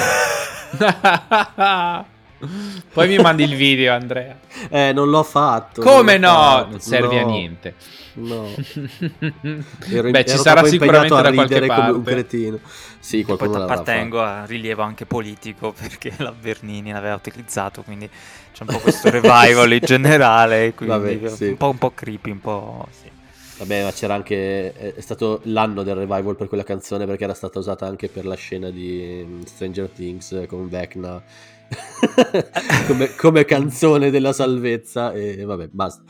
Poi 2.92 3.09
mi 3.09 3.18
mandi 3.18 3.42
il 3.42 3.55
video, 3.55 3.92
Andrea. 3.92 4.38
Eh, 4.68 4.92
non 4.92 5.11
l'ho 5.11 5.22
fatto. 5.22 5.81
Come 5.81 6.18
no? 6.18 6.29
Fatto. 6.29 6.70
Non 6.70 6.81
serve 6.81 7.20
no. 7.20 7.20
a 7.20 7.31
niente. 7.31 7.74
No. 8.14 8.48
Ero, 9.90 10.11
Beh, 10.11 10.24
ci 10.24 10.37
sarà 10.37 10.64
sicuramente 10.64 11.14
da 11.20 11.33
qualche 11.33 11.66
parte. 11.66 11.83
come 11.83 11.96
un 11.98 12.03
cretino. 12.03 12.59
Sì, 12.98 13.24
qualcuno 13.24 13.53
poi 13.53 13.62
appartengo 13.62 14.20
a 14.20 14.44
rilievo 14.44 14.83
anche 14.83 15.07
politico 15.07 15.72
perché 15.79 16.12
la 16.18 16.33
Bernini 16.33 16.92
l'aveva 16.92 17.14
utilizzato, 17.14 17.83
quindi 17.83 18.09
c'è 18.53 18.64
un 18.66 18.74
po' 18.74 18.79
questo 18.79 19.11
revival 19.11 19.72
in 19.72 19.81
generale, 19.83 20.74
quindi 20.74 20.96
Vabbè, 20.96 21.29
sì. 21.29 21.46
un, 21.46 21.57
po', 21.57 21.70
un 21.70 21.79
po' 21.79 21.92
creepy, 21.92 22.31
un 22.31 22.40
po'... 22.40 22.87
Sì. 22.90 23.16
Vabbè, 23.59 23.83
ma 23.83 23.90
c'era 23.90 24.14
anche. 24.14 24.72
È 24.94 25.01
stato 25.01 25.40
l'anno 25.44 25.83
del 25.83 25.96
revival 25.96 26.37
per 26.37 26.46
quella 26.46 26.62
canzone 26.62 27.07
perché 27.07 27.24
era 27.24 27.35
stata 27.35 27.59
usata 27.59 27.87
anche 27.87 28.09
per 28.09 28.24
la 28.24 28.37
scena 28.37 28.70
di 28.70 29.24
mm, 29.27 29.42
Stranger 29.42 29.88
Things 29.88 30.44
con 30.46 30.68
Vecna. 30.68 31.20
come, 32.87 33.14
come, 33.14 33.44
canzone 33.44 34.11
della 34.11 34.33
salvezza 34.33 35.12
e 35.12 35.44
vabbè 35.44 35.68
basta. 35.70 36.02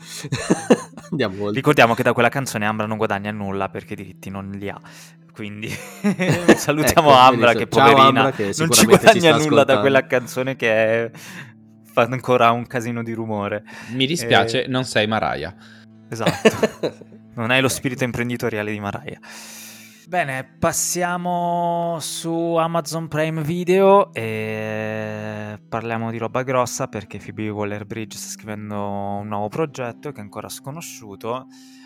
Andiamo 1.11 1.35
oltre. 1.43 1.55
Ricordiamo 1.55 1.93
che 1.93 2.03
da 2.03 2.13
quella 2.13 2.29
canzone 2.29 2.65
Ambra 2.65 2.85
non 2.85 2.97
guadagna 2.97 3.31
nulla 3.31 3.69
perché 3.69 3.93
i 3.93 3.95
diritti 3.95 4.29
non 4.29 4.51
li 4.51 4.69
ha. 4.69 4.79
Quindi 5.33 5.69
salutiamo 6.55 7.09
ecco, 7.09 7.17
Ambra 7.17 7.53
che 7.53 7.67
poverina 7.67 8.05
Ambra, 8.05 8.31
che 8.31 8.53
non 8.57 8.71
ci 8.71 8.85
guadagna 8.85 9.37
nulla 9.37 9.63
da 9.63 9.79
quella 9.79 10.05
canzone 10.05 10.55
che 10.55 10.69
è... 10.69 11.11
fa 11.83 12.01
ancora 12.03 12.51
un 12.51 12.67
casino 12.67 13.03
di 13.03 13.13
rumore. 13.13 13.63
Mi 13.93 14.05
dispiace 14.05 14.65
e... 14.65 14.67
non 14.67 14.83
sei 14.83 15.07
Mariah 15.07 15.55
esatto. 16.09 16.97
Non 17.35 17.51
hai 17.51 17.61
lo 17.61 17.69
spirito 17.69 18.03
imprenditoriale 18.03 18.71
di 18.71 18.79
Mariah. 18.79 19.19
Bene, 20.09 20.43
passiamo 20.43 21.99
su 21.99 22.55
Amazon 22.55 23.07
Prime 23.07 23.43
Video 23.43 24.11
e 24.11 25.61
parliamo 25.69 26.09
di 26.09 26.17
roba 26.17 26.41
grossa 26.41 26.87
perché 26.87 27.19
Phoebe 27.19 27.49
Waller-Bridge 27.49 28.17
sta 28.17 28.29
scrivendo 28.29 28.75
un 28.75 29.27
nuovo 29.27 29.49
progetto 29.49 30.11
che 30.11 30.17
è 30.17 30.23
ancora 30.23 30.49
sconosciuto, 30.49 31.45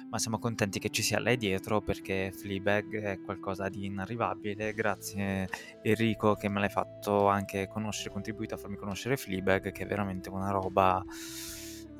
ma 0.09 0.17
siamo 0.19 0.39
contenti 0.39 0.79
che 0.79 0.87
ci 0.87 1.01
sia 1.01 1.19
lei 1.19 1.35
dietro 1.35 1.81
perché 1.81 2.31
Fleabag 2.31 2.97
è 3.01 3.19
qualcosa 3.19 3.67
di 3.67 3.87
inarrivabile. 3.87 4.71
Grazie 4.71 5.49
Enrico 5.81 6.35
che 6.35 6.47
me 6.47 6.61
l'hai 6.61 6.69
fatto 6.69 7.27
anche 7.27 7.67
conoscere, 7.67 8.11
contribuito 8.11 8.55
a 8.55 8.57
farmi 8.57 8.77
conoscere 8.77 9.17
Fleabag, 9.17 9.73
che 9.73 9.83
è 9.83 9.85
veramente 9.85 10.29
una 10.29 10.49
roba 10.49 11.03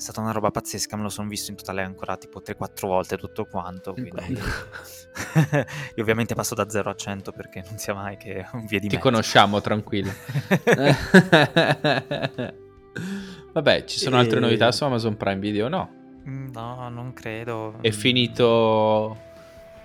stata 0.03 0.19
una 0.19 0.31
roba 0.31 0.51
pazzesca, 0.51 0.97
me 0.97 1.03
lo 1.03 1.09
sono 1.09 1.29
visto 1.29 1.49
in 1.49 1.57
totale 1.57 1.81
ancora 1.81 2.17
tipo 2.17 2.41
3-4 2.41 2.85
volte 2.85 3.17
tutto 3.17 3.45
quanto. 3.45 3.93
Quindi... 3.93 4.37
Io 5.95 6.01
ovviamente 6.01 6.35
passo 6.35 6.53
da 6.55 6.69
0 6.69 6.89
a 6.89 6.95
100 6.95 7.31
perché 7.31 7.63
non 7.67 7.77
sia 7.77 7.93
mai 7.93 8.17
che 8.17 8.45
un 8.51 8.65
via 8.65 8.79
di 8.79 8.89
Ti 8.89 8.95
mezzo. 8.95 9.07
conosciamo, 9.07 9.61
tranquillo. 9.61 10.11
Vabbè, 13.53 13.85
ci 13.85 13.97
sono 13.97 14.17
e... 14.17 14.19
altre 14.19 14.39
novità 14.39 14.71
su 14.71 14.83
Amazon 14.83 15.15
Prime 15.15 15.39
Video? 15.39 15.69
No. 15.69 15.89
Mm, 16.27 16.49
no, 16.51 16.89
non 16.89 17.13
credo. 17.13 17.77
È 17.79 17.91
finito 17.91 19.31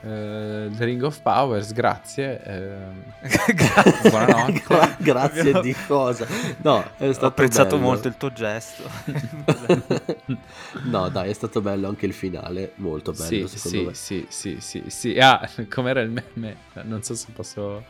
Uh, 0.01 0.71
The 0.77 0.85
Ring 0.85 1.03
of 1.03 1.21
Powers, 1.23 1.73
grazie. 1.73 2.41
Uh, 2.45 3.27
grazie. 3.53 4.11
Buonanotte. 4.11 4.63
Gra- 4.65 4.97
grazie 4.97 5.61
di 5.61 5.75
cosa? 5.87 6.25
No, 6.63 6.85
è 6.97 7.11
stato 7.11 7.25
Ho 7.25 7.29
apprezzato 7.29 7.77
bello. 7.77 7.89
molto 7.89 8.07
il 8.07 8.17
tuo 8.17 8.33
gesto. 8.33 8.85
no, 10.85 11.09
dai, 11.09 11.31
è 11.31 11.33
stato 11.33 11.61
bello 11.61 11.89
anche 11.89 12.07
il 12.07 12.13
finale, 12.13 12.73
molto 12.77 13.11
bello 13.11 13.49
sì, 13.49 13.59
secondo 13.59 13.93
sì, 13.93 14.15
me. 14.15 14.27
Sì, 14.29 14.29
sì, 14.29 14.57
sì, 14.61 14.85
sì. 14.87 15.19
Ah, 15.19 15.49
com'era 15.69 16.01
il 16.01 16.11
meme? 16.11 16.57
Non 16.85 17.03
so 17.03 17.17
se 17.17 17.27
posso 17.35 17.83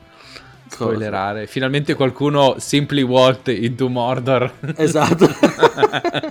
spoilerare. 0.66 1.40
Cosa? 1.40 1.52
Finalmente 1.52 1.94
qualcuno 1.94 2.56
Simply 2.58 3.02
Walt 3.02 3.48
into 3.48 3.88
Mordor. 3.88 4.52
Esatto. 4.76 5.28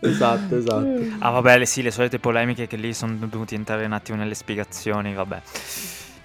esatto, 0.00 0.56
esatto. 0.56 1.02
Ah, 1.18 1.30
vabbè, 1.30 1.64
sì, 1.64 1.82
le 1.82 1.90
solite 1.90 2.18
polemiche 2.18 2.66
che 2.66 2.76
lì 2.76 2.92
sono 2.94 3.14
dovuti 3.18 3.54
entrare 3.54 3.84
un 3.84 3.92
attimo 3.92 4.16
nelle 4.16 4.34
spiegazioni, 4.34 5.14
vabbè. 5.14 5.40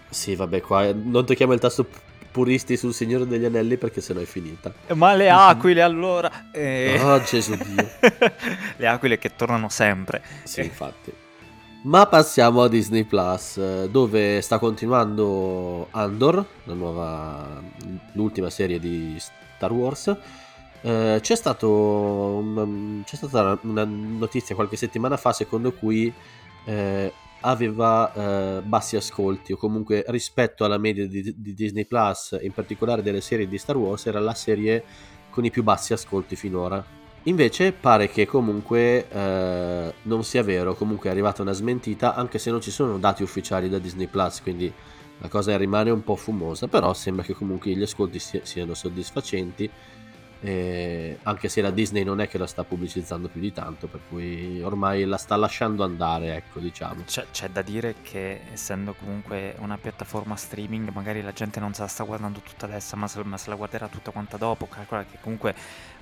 Sì, 0.09 0.35
vabbè, 0.35 0.61
qua 0.61 0.91
non 0.93 1.25
tocchiamo 1.25 1.53
il 1.53 1.59
tasto 1.59 1.87
puristi 2.33 2.77
sul 2.77 2.93
Signore 2.93 3.27
degli 3.27 3.45
Anelli 3.45 3.77
perché 3.77 4.01
sennò 4.01 4.19
è 4.19 4.25
finita. 4.25 4.73
Ma 4.95 5.13
le 5.13 5.29
aquile 5.29 5.81
allora... 5.81 6.49
Eh... 6.51 6.99
Oh, 7.01 7.21
Gesù 7.21 7.55
Dio. 7.55 7.89
le 8.77 8.87
aquile 8.87 9.17
che 9.17 9.35
tornano 9.35 9.69
sempre. 9.69 10.21
Sì, 10.43 10.61
infatti. 10.61 11.13
Ma 11.83 12.05
passiamo 12.07 12.63
a 12.63 12.69
Disney 12.69 13.03
Plus, 13.03 13.85
dove 13.87 14.41
sta 14.41 14.57
continuando 14.57 15.87
Andor, 15.91 16.45
la 16.63 16.73
nuova, 16.73 17.61
l'ultima 18.13 18.49
serie 18.49 18.79
di 18.79 19.17
Star 19.19 19.71
Wars 19.71 20.17
eh, 20.85 21.19
c'è, 21.21 21.35
stato 21.35 21.69
un, 21.69 23.03
c'è, 23.05 23.15
stata 23.15 23.57
una 23.61 23.85
notizia 23.85 24.53
qualche 24.53 24.75
settimana 24.75 25.15
fa 25.15 25.31
secondo 25.31 25.71
cui 25.71 26.13
eh, 26.65 27.13
aveva 27.39 28.13
eh, 28.13 28.61
bassi 28.61 28.97
ascolti 28.97 29.53
o 29.53 29.57
comunque 29.57 30.03
rispetto 30.07 30.65
alla 30.65 30.77
media 30.77 31.07
di, 31.07 31.33
di, 31.37 31.53
Disney 31.53 31.85
Plus, 31.85 32.37
in 32.41 32.51
particolare 32.51 33.01
delle 33.01 33.21
serie 33.21 33.47
di 33.47 33.57
Star 33.57 33.77
Wars, 33.77 34.05
era 34.07 34.19
la 34.19 34.33
serie 34.33 34.83
con 35.29 35.45
i 35.45 35.51
più 35.51 35.63
bassi 35.63 35.93
ascolti 35.93 36.35
finora. 36.35 36.83
Invece 37.23 37.71
pare 37.71 38.09
che 38.09 38.25
comunque 38.25 39.07
eh, 39.09 39.93
non 40.01 40.23
sia 40.25 40.43
vero, 40.43 40.75
comunque 40.75 41.07
è 41.07 41.11
arrivata 41.13 41.41
una 41.41 41.53
smentita, 41.53 42.13
anche 42.15 42.39
se 42.39 42.51
non 42.51 42.59
ci 42.59 42.71
sono 42.71 42.97
dati 42.97 43.23
ufficiali 43.23 43.69
da 43.69 43.79
Disney 43.79 44.07
Plus, 44.07 44.41
quindi 44.41 44.71
la 45.19 45.29
cosa 45.29 45.55
rimane 45.55 45.89
un 45.89 46.03
po' 46.03 46.17
fumosa, 46.17 46.67
però 46.67 46.93
sembra 46.93 47.23
che 47.23 47.33
comunque 47.33 47.71
gli 47.71 47.81
ascolti 47.81 48.19
siano 48.19 48.73
soddisfacenti 48.73 49.69
eh, 50.43 51.19
anche 51.23 51.47
se 51.47 51.61
la 51.61 51.71
Disney 51.71 52.03
non 52.03 52.19
è 52.19 52.27
che 52.27 52.37
la 52.37 52.47
sta 52.47 52.65
pubblicizzando 52.65 53.29
più 53.29 53.39
di 53.39 53.53
tanto, 53.53 53.87
per 53.87 54.01
cui 54.09 54.61
ormai 54.61 55.05
la 55.05 55.15
sta 55.15 55.37
lasciando 55.37 55.85
andare, 55.85 56.35
ecco, 56.35 56.59
diciamo. 56.59 57.03
C'è, 57.05 57.27
c'è 57.31 57.49
da 57.49 57.61
dire 57.61 57.95
che 58.01 58.41
essendo 58.51 58.93
comunque 58.93 59.55
una 59.59 59.77
piattaforma 59.77 60.35
streaming, 60.35 60.89
magari 60.89 61.21
la 61.21 61.31
gente 61.31 61.61
non 61.61 61.73
se 61.73 61.81
la 61.81 61.87
sta 61.87 62.03
guardando 62.03 62.39
tutta 62.39 62.65
adesso, 62.65 62.97
ma 62.97 63.07
se, 63.07 63.23
ma 63.23 63.37
se 63.37 63.49
la 63.49 63.55
guarderà 63.55 63.87
tutta 63.87 64.11
quanta 64.11 64.35
dopo. 64.35 64.67
Calcola 64.67 65.05
che 65.09 65.17
comunque 65.21 65.55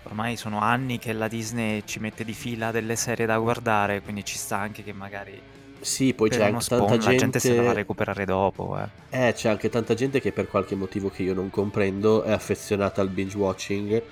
ormai 0.03 0.35
sono 0.37 0.59
anni 0.59 0.97
che 0.97 1.13
la 1.13 1.27
Disney 1.27 1.83
ci 1.85 1.99
mette 1.99 2.23
di 2.23 2.33
fila 2.33 2.71
delle 2.71 2.95
serie 2.95 3.27
da 3.27 3.37
guardare, 3.37 4.01
quindi 4.01 4.25
ci 4.25 4.37
sta 4.37 4.57
anche 4.57 4.83
che 4.83 4.91
magari 4.91 5.39
sì, 5.81 6.13
poi 6.13 6.29
c'è 6.29 6.43
anche 6.43 6.65
tanta 6.67 6.97
gente... 6.97 7.11
La 7.11 7.15
gente 7.15 7.39
se 7.39 7.55
la 7.55 7.63
va 7.63 7.69
a 7.71 7.73
recuperare 7.73 8.25
dopo. 8.25 8.77
Eh. 9.09 9.27
eh, 9.27 9.33
c'è 9.33 9.49
anche 9.49 9.69
tanta 9.69 9.95
gente 9.95 10.21
che 10.21 10.31
per 10.31 10.47
qualche 10.47 10.75
motivo 10.75 11.09
che 11.09 11.23
io 11.23 11.33
non 11.33 11.49
comprendo 11.49 12.23
è 12.23 12.31
affezionata 12.31 13.01
al 13.01 13.09
binge 13.09 13.35
watching 13.35 14.03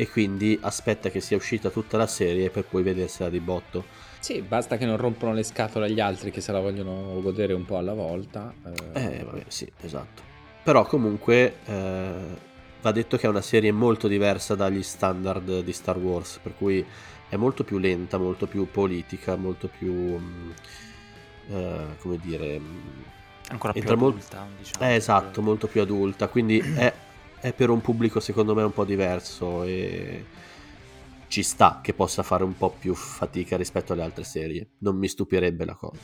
e 0.00 0.08
quindi 0.08 0.58
aspetta 0.62 1.10
che 1.10 1.20
sia 1.20 1.36
uscita 1.36 1.68
tutta 1.68 1.98
la 1.98 2.06
serie 2.06 2.48
per 2.48 2.64
poi 2.64 2.82
vedersela 2.82 3.28
di 3.28 3.38
botto. 3.38 3.84
Sì, 4.18 4.40
basta 4.40 4.78
che 4.78 4.86
non 4.86 4.96
rompono 4.96 5.34
le 5.34 5.42
scatole 5.42 5.84
agli 5.84 6.00
altri 6.00 6.30
che 6.30 6.40
se 6.40 6.52
la 6.52 6.60
vogliono 6.60 7.20
godere 7.20 7.52
un 7.52 7.66
po' 7.66 7.76
alla 7.76 7.92
volta. 7.92 8.50
Eh, 8.94 9.18
eh 9.18 9.22
vabbè, 9.22 9.44
sì, 9.48 9.70
esatto. 9.82 10.22
Però 10.62 10.86
comunque 10.86 11.56
eh, 11.66 12.14
va 12.80 12.92
detto 12.92 13.18
che 13.18 13.26
è 13.26 13.28
una 13.28 13.42
serie 13.42 13.72
molto 13.72 14.08
diversa 14.08 14.54
dagli 14.54 14.82
standard 14.82 15.60
di 15.60 15.72
Star 15.74 15.98
Wars, 15.98 16.38
per 16.42 16.54
cui 16.56 16.82
è 17.28 17.36
molto 17.36 17.62
più 17.62 17.76
lenta, 17.76 18.16
molto 18.16 18.46
più 18.46 18.70
politica, 18.70 19.36
molto 19.36 19.68
più... 19.68 19.92
Mm, 19.92 20.50
eh, 21.50 21.86
come 21.98 22.18
dire... 22.22 22.58
Mm, 22.58 22.78
Ancora 23.50 23.74
più 23.74 23.82
adulta, 23.82 24.44
mo- 24.44 24.48
diciamo. 24.56 24.86
Eh, 24.86 24.94
esatto, 24.94 25.42
molto 25.42 25.66
più 25.66 25.82
adulta, 25.82 26.28
quindi 26.28 26.58
è 26.58 26.90
è 27.40 27.52
per 27.52 27.70
un 27.70 27.80
pubblico 27.80 28.20
secondo 28.20 28.54
me 28.54 28.62
un 28.62 28.72
po' 28.72 28.84
diverso 28.84 29.64
e 29.64 30.24
ci 31.28 31.42
sta 31.42 31.80
che 31.82 31.94
possa 31.94 32.22
fare 32.22 32.44
un 32.44 32.56
po' 32.56 32.74
più 32.76 32.94
fatica 32.94 33.56
rispetto 33.56 33.92
alle 33.92 34.02
altre 34.02 34.24
serie, 34.24 34.70
non 34.78 34.96
mi 34.96 35.08
stupirebbe 35.08 35.64
la 35.64 35.74
cosa. 35.74 36.00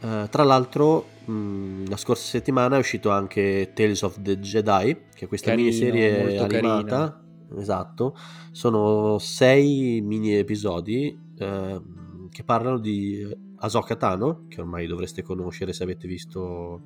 Uh, 0.00 0.28
tra 0.28 0.44
l'altro, 0.44 1.06
mh, 1.24 1.32
mm, 1.32 1.84
la 1.88 1.96
scorsa 1.96 2.24
settimana 2.24 2.76
è 2.76 2.78
uscito 2.78 3.10
anche 3.10 3.72
Tales 3.74 4.02
of 4.02 4.22
the 4.22 4.38
Jedi, 4.38 4.96
che 5.14 5.24
è 5.24 5.28
questa 5.28 5.50
Carino, 5.50 5.68
miniserie 5.68 6.38
animata. 6.38 7.20
Carino. 7.46 7.60
Esatto, 7.60 8.16
sono 8.52 9.18
sei 9.18 10.00
mini 10.02 10.34
episodi 10.34 11.18
uh, 11.38 12.28
che 12.30 12.44
parlano 12.44 12.78
di 12.78 13.26
Ahsoka 13.60 13.96
Tano, 13.96 14.46
che 14.48 14.60
ormai 14.60 14.86
dovreste 14.86 15.22
conoscere 15.22 15.72
se 15.72 15.82
avete 15.82 16.06
visto 16.06 16.82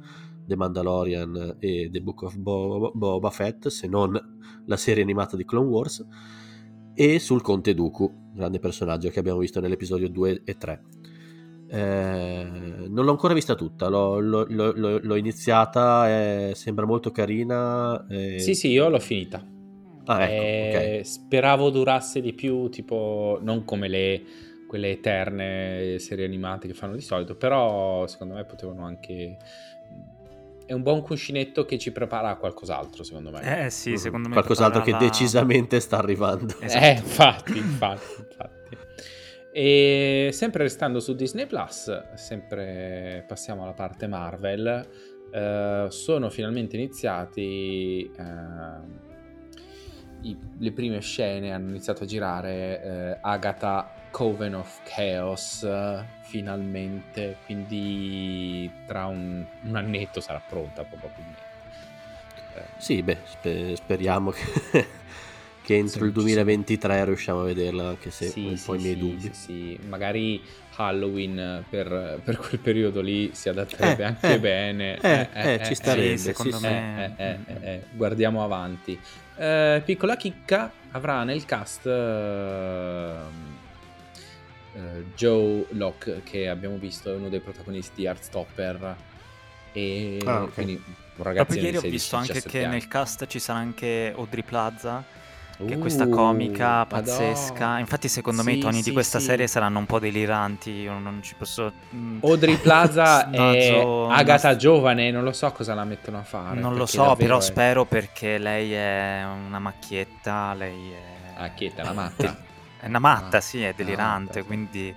The 0.46 0.56
Mandalorian 0.56 1.56
e 1.58 1.88
The 1.90 2.00
Book 2.00 2.22
of 2.22 2.36
Boba 2.36 3.30
Fett, 3.30 3.68
se 3.68 3.86
non 3.86 4.18
la 4.66 4.76
serie 4.76 5.02
animata 5.02 5.36
di 5.36 5.44
Clone 5.44 5.68
Wars, 5.68 6.06
e 6.94 7.18
sul 7.18 7.42
Conte 7.42 7.74
Dooku, 7.74 8.30
grande 8.34 8.58
personaggio 8.58 9.10
che 9.10 9.18
abbiamo 9.18 9.38
visto 9.38 9.60
nell'episodio 9.60 10.08
2 10.08 10.42
e 10.44 10.56
3. 10.56 10.82
Eh, 11.68 12.86
non 12.88 13.04
l'ho 13.04 13.10
ancora 13.10 13.32
vista 13.32 13.54
tutta, 13.54 13.88
l'ho, 13.88 14.20
l'ho, 14.20 14.44
l'ho, 14.46 15.00
l'ho 15.02 15.14
iniziata, 15.14 16.08
eh, 16.08 16.52
sembra 16.54 16.84
molto 16.84 17.10
carina. 17.10 18.06
Eh... 18.08 18.38
Sì, 18.38 18.54
sì, 18.54 18.68
io 18.68 18.88
l'ho 18.88 18.98
finita. 18.98 19.46
Ah, 20.04 20.24
ecco, 20.24 20.76
okay. 20.76 21.04
Speravo 21.04 21.70
durasse 21.70 22.20
di 22.20 22.34
più, 22.34 22.68
tipo 22.68 23.38
non 23.40 23.64
come 23.64 23.88
le, 23.88 24.22
quelle 24.72 24.92
eterne 24.92 25.98
serie 25.98 26.24
animate 26.24 26.66
che 26.66 26.72
fanno 26.72 26.94
di 26.94 27.02
solito, 27.02 27.34
però 27.36 28.06
secondo 28.06 28.32
me 28.32 28.44
potevano 28.46 28.86
anche 28.86 29.36
è 30.64 30.72
un 30.72 30.80
buon 30.80 31.02
cuscinetto 31.02 31.66
che 31.66 31.76
ci 31.76 31.92
prepara 31.92 32.30
a 32.30 32.36
qualcos'altro, 32.36 33.04
secondo 33.04 33.30
me. 33.30 33.66
Eh 33.66 33.68
sì, 33.68 33.98
secondo 33.98 34.28
me. 34.28 34.34
Qualcos'altro 34.34 34.80
che 34.80 34.92
la... 34.92 34.96
decisamente 34.96 35.78
sta 35.78 35.98
arrivando. 35.98 36.54
Esatto. 36.58 36.84
Eh, 36.86 36.92
infatti, 36.92 37.58
infatti, 37.58 38.20
infatti. 38.20 38.76
E 39.52 40.30
sempre 40.32 40.62
restando 40.62 41.00
su 41.00 41.14
Disney 41.14 41.44
Plus, 41.44 42.14
sempre 42.14 43.22
passiamo 43.28 43.64
alla 43.64 43.74
parte 43.74 44.06
Marvel. 44.06 44.88
Uh, 45.30 45.90
sono 45.90 46.30
finalmente 46.30 46.76
iniziati 46.76 48.10
uh, 48.16 48.22
i, 50.22 50.38
le 50.58 50.72
prime 50.72 51.00
scene, 51.00 51.52
hanno 51.52 51.68
iniziato 51.68 52.04
a 52.04 52.06
girare 52.06 53.18
uh, 53.20 53.26
Agatha 53.28 54.01
Coven 54.12 54.54
of 54.54 54.78
Chaos 54.84 55.66
finalmente, 56.32 57.36
quindi 57.44 58.70
tra 58.86 59.06
un, 59.06 59.44
un 59.62 59.76
annetto 59.76 60.20
sarà 60.20 60.40
pronta 60.46 60.84
probabilmente. 60.84 61.50
Eh. 62.54 62.62
Sì, 62.78 63.02
beh, 63.02 63.18
sper- 63.24 63.74
speriamo 63.74 64.30
che, 64.30 64.42
che 65.62 65.76
entro 65.76 66.00
sì, 66.00 66.06
il 66.06 66.12
2023 66.12 66.98
sì. 66.98 67.04
riusciamo 67.04 67.40
a 67.40 67.44
vederla, 67.44 67.88
anche 67.88 68.10
se 68.10 68.28
sì, 68.28 68.46
un 68.46 68.60
po' 68.64 68.74
i 68.74 68.78
miei 68.78 68.96
dubbi. 68.96 69.30
Sì, 69.32 69.78
magari 69.88 70.42
Halloween 70.76 71.64
per, 71.68 72.20
per, 72.24 72.36
quel 72.36 72.60
periodo 72.60 73.00
lì 73.00 73.30
si 73.34 73.48
adatterebbe 73.48 74.02
eh, 74.02 74.06
anche 74.06 74.34
eh, 74.34 74.40
bene. 74.40 74.98
Eh, 75.00 75.28
eh, 75.32 75.52
eh 75.54 75.64
ci 75.64 75.74
starebbe, 75.74 76.16
secondo 76.16 76.60
me. 76.60 77.84
guardiamo 77.92 78.42
avanti. 78.42 78.98
piccola 79.84 80.16
chicca, 80.16 80.72
avrà 80.92 81.24
nel 81.24 81.44
cast... 81.44 81.86
Uh, 84.74 85.04
Joe 85.14 85.66
Locke 85.70 86.22
che 86.24 86.48
abbiamo 86.48 86.76
visto 86.76 87.10
è 87.10 87.14
uno 87.14 87.28
dei 87.28 87.40
protagonisti 87.40 87.92
di 87.96 88.04
Heartstopper 88.06 88.96
e 89.72 90.18
ah, 90.24 90.42
okay. 90.42 90.52
quindi 90.54 90.82
un 91.16 91.24
ragazzo 91.24 91.58
ieri 91.58 91.76
ho 91.76 91.82
visto 91.82 92.16
anche 92.16 92.42
che 92.42 92.64
anni. 92.64 92.72
nel 92.72 92.88
cast 92.88 93.26
ci 93.26 93.38
sarà 93.38 93.58
anche 93.58 94.14
Audrey 94.16 94.42
Plaza 94.42 95.04
che 95.66 95.74
è 95.74 95.78
questa 95.78 96.08
comica 96.08 96.84
pazzesca. 96.86 97.52
Madonna. 97.52 97.78
Infatti, 97.78 98.08
secondo 98.08 98.42
me, 98.42 98.52
i 98.54 98.58
toni 98.58 98.78
sì, 98.78 98.84
di 98.84 98.92
questa 98.92 99.18
sì. 99.18 99.26
serie 99.26 99.46
saranno 99.46 99.78
un 99.78 99.86
po' 99.86 99.98
deliranti. 99.98 100.70
Io 100.70 100.98
non 100.98 101.20
ci 101.22 101.34
posso. 101.36 101.72
Mm, 101.94 102.18
Audrey 102.22 102.56
Plaza 102.56 103.30
è 103.30 103.80
Agata 104.10 104.56
giovane, 104.56 105.10
non 105.10 105.24
lo 105.24 105.32
so 105.32 105.50
cosa 105.52 105.74
la 105.74 105.84
mettono 105.84 106.18
a 106.18 106.22
fare. 106.22 106.58
Non 106.58 106.74
lo 106.74 106.86
so, 106.86 107.14
però 107.16 107.38
è... 107.38 107.42
spero 107.42 107.84
perché 107.84 108.38
lei 108.38 108.72
è 108.72 109.24
una 109.24 109.58
macchietta. 109.58 110.54
Lei 110.54 110.92
è. 110.92 111.38
Macchietta, 111.38 111.82
una 111.82 111.92
matta. 112.10 112.50
È 112.82 112.86
una 112.88 112.98
matta, 112.98 113.36
ah, 113.36 113.40
sì, 113.40 113.62
è 113.62 113.72
delirante. 113.74 114.38
Matta, 114.38 114.44
quindi. 114.44 114.94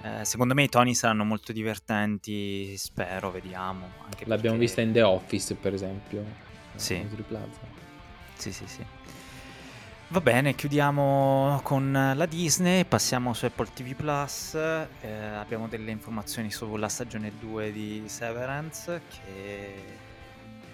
Eh, 0.00 0.24
secondo 0.24 0.54
me 0.54 0.62
i 0.62 0.68
toni 0.68 0.94
saranno 0.94 1.24
molto 1.24 1.52
divertenti, 1.52 2.74
spero, 2.78 3.30
vediamo. 3.30 3.90
L'abbiamo 4.20 4.56
perché... 4.56 4.56
vista 4.56 4.80
in 4.80 4.92
The 4.92 5.02
Office, 5.02 5.54
per 5.54 5.74
esempio. 5.74 6.24
Sì. 6.74 6.94
Audrey 6.94 7.24
Plaza. 7.24 7.60
Sì, 8.34 8.50
sì, 8.50 8.66
sì. 8.66 8.84
Va 10.10 10.22
bene, 10.22 10.54
chiudiamo 10.54 11.60
con 11.62 11.92
la 11.92 12.24
Disney, 12.24 12.86
passiamo 12.86 13.34
su 13.34 13.44
Apple 13.44 13.68
TV 13.74 13.94
Plus. 13.94 14.54
Eh, 14.54 15.12
abbiamo 15.36 15.68
delle 15.68 15.90
informazioni 15.90 16.50
sulla 16.50 16.88
stagione 16.88 17.32
2 17.38 17.70
di 17.72 18.04
Severance 18.06 19.02
che 19.06 19.74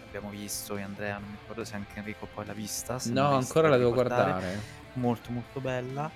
abbiamo 0.06 0.30
visto 0.30 0.74
io 0.74 0.80
e 0.80 0.82
Andrea, 0.84 1.18
non 1.18 1.30
mi 1.30 1.36
ricordo 1.40 1.64
se 1.64 1.74
anche 1.74 1.98
Enrico 1.98 2.28
poi 2.32 2.46
l'ha 2.46 2.52
vista. 2.52 2.96
No, 3.06 3.34
ancora 3.34 3.68
la 3.68 3.76
devo 3.76 3.92
guardare. 3.92 4.60
Molto 4.92 5.32
molto 5.32 5.58
bella. 5.58 6.08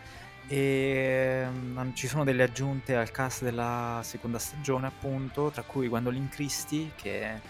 E 0.49 1.45
um, 1.47 1.93
ci 1.95 2.09
sono 2.09 2.25
delle 2.25 2.43
aggiunte 2.43 2.97
al 2.97 3.11
cast 3.11 3.43
della 3.45 4.01
seconda 4.03 4.39
stagione, 4.39 4.87
appunto, 4.87 5.51
tra 5.51 5.63
cui 5.63 5.89
Gwendolyn 5.89 6.29
Christie, 6.29 6.93
che 6.97 7.41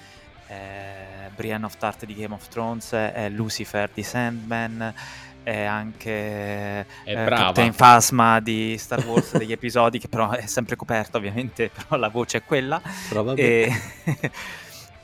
è 0.47 1.31
Brienne 1.35 1.65
of 1.65 1.77
Tart 1.77 2.05
di 2.05 2.15
Game 2.15 2.35
of 2.35 2.49
Thrones, 2.49 2.93
è 2.93 3.29
Lucifer 3.31 3.91
di 3.93 4.03
Sandman 4.03 4.95
è 5.49 5.63
anche 5.63 6.81
è 6.81 6.87
eh, 7.05 7.25
Captain 7.25 7.75
Phasma 7.75 8.39
di 8.39 8.77
Star 8.77 9.03
Wars 9.07 9.35
degli 9.39 9.53
episodi 9.53 9.99
che 9.99 10.07
però 10.07 10.31
è 10.31 10.47
sempre 10.47 10.77
coperto 10.77 11.17
ovviamente 11.17 11.71
però 11.73 11.97
la 11.99 12.09
voce 12.09 12.39
è 12.39 12.45
quella. 12.45 12.81
E, 13.35 13.73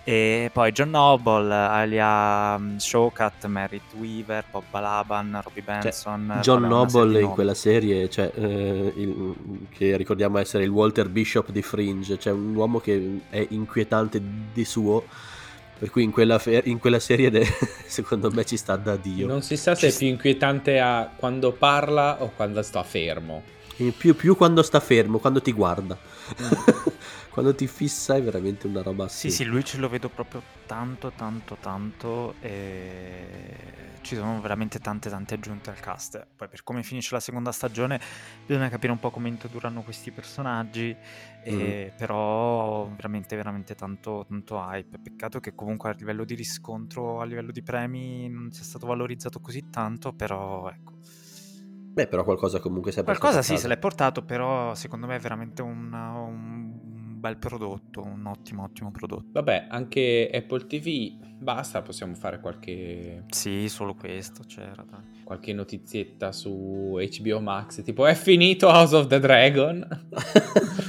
e, 0.05 0.51
poi 0.53 0.71
John 0.73 0.91
Noble 0.91 1.53
Alia 1.53 2.59
mm, 2.59 2.77
Showcat 2.77 3.47
Merritt 3.47 3.95
Weaver 3.95 4.45
Bob 4.51 4.65
Balaban 4.71 5.41
Robbie 5.43 5.63
cioè, 5.65 5.81
Benson 5.81 6.31
cioè, 6.35 6.43
John 6.43 6.63
Noble 6.63 7.21
in 7.23 7.31
quella 7.31 7.55
serie 7.55 8.11
cioè, 8.11 8.31
eh, 8.35 8.93
il, 8.97 9.35
che 9.71 9.97
ricordiamo 9.97 10.39
essere 10.39 10.65
il 10.65 10.71
Walter 10.71 11.09
Bishop 11.09 11.51
di 11.51 11.63
Fringe 11.63 12.19
cioè 12.19 12.35
un 12.35 12.55
uomo 12.55 12.81
che 12.81 13.21
è 13.31 13.47
inquietante 13.51 14.21
di 14.53 14.65
suo 14.65 15.05
per 15.79 15.91
cui 15.91 16.03
in 16.03 16.13
quella, 16.13 16.39
fer- 16.39 16.67
in 16.67 16.79
quella 16.79 17.01
serie 17.01 17.31
de- 17.31 17.47
secondo 17.87 18.31
me 18.31 18.45
ci 18.45 18.57
sta 18.57 18.77
da 18.77 18.97
Dio. 18.97 19.27
Non 19.27 19.43
si 19.43 19.57
sa 19.57 19.75
se 19.75 19.91
ci 19.91 19.95
è 19.95 19.99
più 19.99 20.07
inquietante 20.07 20.79
a 20.79 21.11
quando 21.15 21.53
parla 21.53 22.23
o 22.23 22.31
quando 22.35 22.63
sta 22.63 22.83
fermo. 22.83 23.43
Più, 23.97 24.15
più, 24.15 24.37
quando 24.37 24.63
sta 24.63 24.79
fermo, 24.79 25.19
quando 25.19 25.43
ti 25.43 25.53
guarda. 25.53 25.99
Mm. 26.41 26.93
Quando 27.35 27.53
ti 27.53 27.67
fissa 27.67 28.15
è 28.15 28.23
veramente 28.23 28.69
una 28.69 28.81
roba 28.81 29.09
Sì, 29.09 29.29
sì, 29.29 29.43
lui 29.43 29.65
ce 29.65 29.79
lo 29.79 29.89
vedo 29.89 30.09
proprio 30.09 30.41
tanto, 30.67 31.11
tanto, 31.17 31.57
tanto. 31.61 32.37
E 32.39 33.57
ci 34.03 34.15
sono 34.15 34.41
veramente 34.41 34.79
tante 34.79 35.11
tante 35.11 35.35
aggiunte 35.35 35.71
al 35.71 35.81
cast. 35.81 36.29
Poi 36.37 36.47
per 36.47 36.63
come 36.63 36.85
finisce 36.85 37.13
la 37.13 37.19
seconda 37.19 37.51
stagione 37.51 38.01
bisogna 38.47 38.69
capire 38.69 38.93
un 38.93 39.01
po' 39.01 39.11
come 39.11 39.27
introdurranno 39.31 39.83
questi 39.83 40.13
personaggi, 40.13 40.97
mm. 41.51 41.97
però 41.97 42.87
veramente 42.95 43.35
veramente 43.35 43.75
tanto, 43.75 44.25
tanto 44.29 44.57
hype. 44.57 45.01
Peccato 45.03 45.41
che 45.41 45.57
comunque 45.57 45.91
a 45.91 45.95
livello 45.99 46.25
di 46.25 46.37
riscontro, 46.37 47.21
a 47.21 47.25
livello 47.25 47.51
di 47.51 47.65
premi 47.65 48.29
non 48.29 48.53
sia 48.53 48.63
stato 48.63 48.87
valorizzato 48.87 49.41
così 49.41 49.71
tanto, 49.71 50.13
però 50.13 50.71
ecco. 50.71 50.93
Beh, 51.95 52.09
però 52.09 52.25
qualcosa 52.25 52.59
comunque 52.59 52.91
si 52.91 52.99
è 52.99 53.05
portato. 53.05 53.21
Qualcosa 53.21 53.55
sì, 53.55 53.57
se 53.57 53.69
l'è 53.69 53.77
portato, 53.77 54.25
però 54.25 54.75
secondo 54.75 55.07
me 55.07 55.15
è 55.15 55.21
veramente 55.21 55.63
un, 55.63 55.93
un 55.93 56.64
bel 57.25 57.39
prodotto, 57.39 58.03
un 58.03 58.27
ottimo, 58.27 58.65
ottimo 58.65 58.91
prodotto. 58.91 59.29
Vabbè, 59.31 59.69
anche 59.71 60.29
Apple 60.31 60.67
TV, 60.67 61.13
basta, 61.39 61.81
possiamo 61.81 62.15
fare 62.15 62.39
qualche... 62.39 63.25
Sì, 63.31 63.67
solo 63.71 63.95
questo 63.95 64.43
c'era, 64.47 64.85
dai. 64.87 65.23
Qualche 65.25 65.55
notizietta 65.55 66.33
su 66.33 66.99
HBO 66.99 67.41
Max, 67.41 67.83
tipo 67.83 68.05
è 68.05 68.15
finito 68.15 68.67
House 68.67 68.95
of 68.95 69.07
the 69.07 69.19
Dragon. 69.21 70.07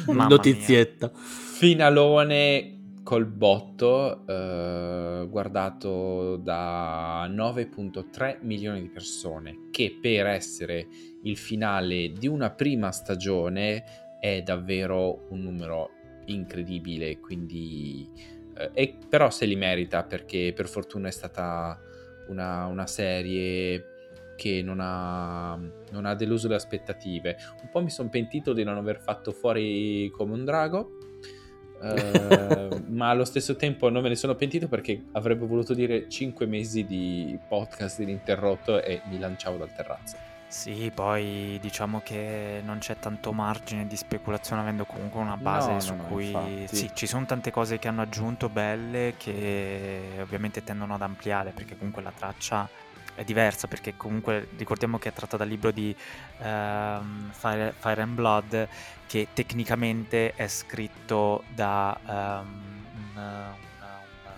Notizietta. 0.12 1.10
Finalone 1.14 3.00
col 3.02 3.28
botto, 3.28 4.28
eh, 4.28 5.28
guardato 5.30 6.36
da 6.36 7.30
9.3 7.30 8.40
milioni 8.42 8.82
di 8.82 8.90
persone, 8.90 9.70
che 9.72 9.98
per 10.02 10.26
essere 10.26 10.86
il 11.24 11.38
finale 11.38 12.12
di 12.12 12.28
una 12.28 12.50
prima 12.50 12.92
stagione 12.92 13.84
è 14.20 14.42
davvero 14.42 15.28
un 15.30 15.40
numero 15.40 15.95
incredibile, 16.26 17.20
quindi... 17.20 18.10
Eh, 18.58 18.70
e, 18.74 18.98
però 19.10 19.30
se 19.30 19.46
li 19.46 19.56
merita 19.56 20.04
perché 20.04 20.54
per 20.56 20.68
fortuna 20.68 21.08
è 21.10 21.12
stata 21.12 21.80
una, 22.28 22.66
una 22.66 22.88
serie 22.88 23.94
che 24.36 24.62
non 24.62 24.80
ha, 24.82 25.58
non 25.92 26.06
ha, 26.06 26.14
deluso 26.16 26.48
le 26.48 26.56
aspettative. 26.56 27.38
Un 27.62 27.70
po' 27.70 27.82
mi 27.82 27.90
sono 27.90 28.10
pentito 28.10 28.54
di 28.54 28.64
non 28.64 28.78
aver 28.78 29.00
fatto 29.00 29.32
fuori 29.32 30.10
come 30.12 30.34
un 30.34 30.46
drago, 30.46 30.98
eh, 31.82 32.82
ma 32.88 33.10
allo 33.10 33.26
stesso 33.26 33.56
tempo 33.56 33.90
non 33.90 34.04
me 34.04 34.10
ne 34.10 34.16
sono 34.16 34.36
pentito 34.36 34.68
perché 34.68 35.06
avrebbe 35.14 35.46
voluto 35.46 35.74
dire 35.74 36.10
5 36.10 36.46
mesi 36.46 36.86
di 36.86 37.38
podcast 37.48 38.00
ininterrotto 38.00 38.82
e 38.82 39.02
mi 39.10 39.20
lanciavo 39.20 39.58
dal 39.58 39.74
terrazzo. 39.74 40.35
Sì, 40.56 40.90
poi 40.92 41.60
diciamo 41.62 42.00
che 42.02 42.62
non 42.64 42.78
c'è 42.80 42.98
tanto 42.98 43.34
margine 43.34 43.86
di 43.88 43.98
speculazione 43.98 44.62
avendo 44.62 44.86
comunque 44.86 45.20
una 45.20 45.36
base 45.36 45.74
no, 45.74 45.80
su 45.82 45.94
no, 45.94 46.04
cui 46.04 46.28
infatti. 46.28 46.76
sì, 46.76 46.92
ci 46.94 47.08
sono 47.08 47.26
tante 47.26 47.52
cose 47.52 47.78
che 47.78 47.90
hanno 47.90 48.02
aggiunto 48.02 48.48
belle 48.48 49.16
che 49.18 50.18
ovviamente 50.22 50.64
tendono 50.64 50.94
ad 50.96 51.02
ampliare 51.02 51.52
perché 51.52 51.78
comunque 51.78 52.02
la 52.02 52.14
traccia 52.16 52.68
è 53.14 53.24
diversa 53.26 53.68
perché 53.68 53.98
comunque 53.98 54.48
ricordiamo 54.56 54.98
che 54.98 55.10
è 55.10 55.14
tratta 55.14 55.36
dal 55.36 55.48
libro 55.50 55.72
di 55.72 55.94
um, 56.40 57.30
Fire, 57.32 57.74
Fire, 57.78 58.02
and 58.02 58.16
Blood 58.16 58.68
che 59.08 59.28
tecnicamente 59.34 60.34
è 60.36 60.48
scritto 60.48 61.44
da 61.54 62.00
um, 62.02 62.86
una, 63.12 63.56
una, 63.78 64.00
una 64.22 64.34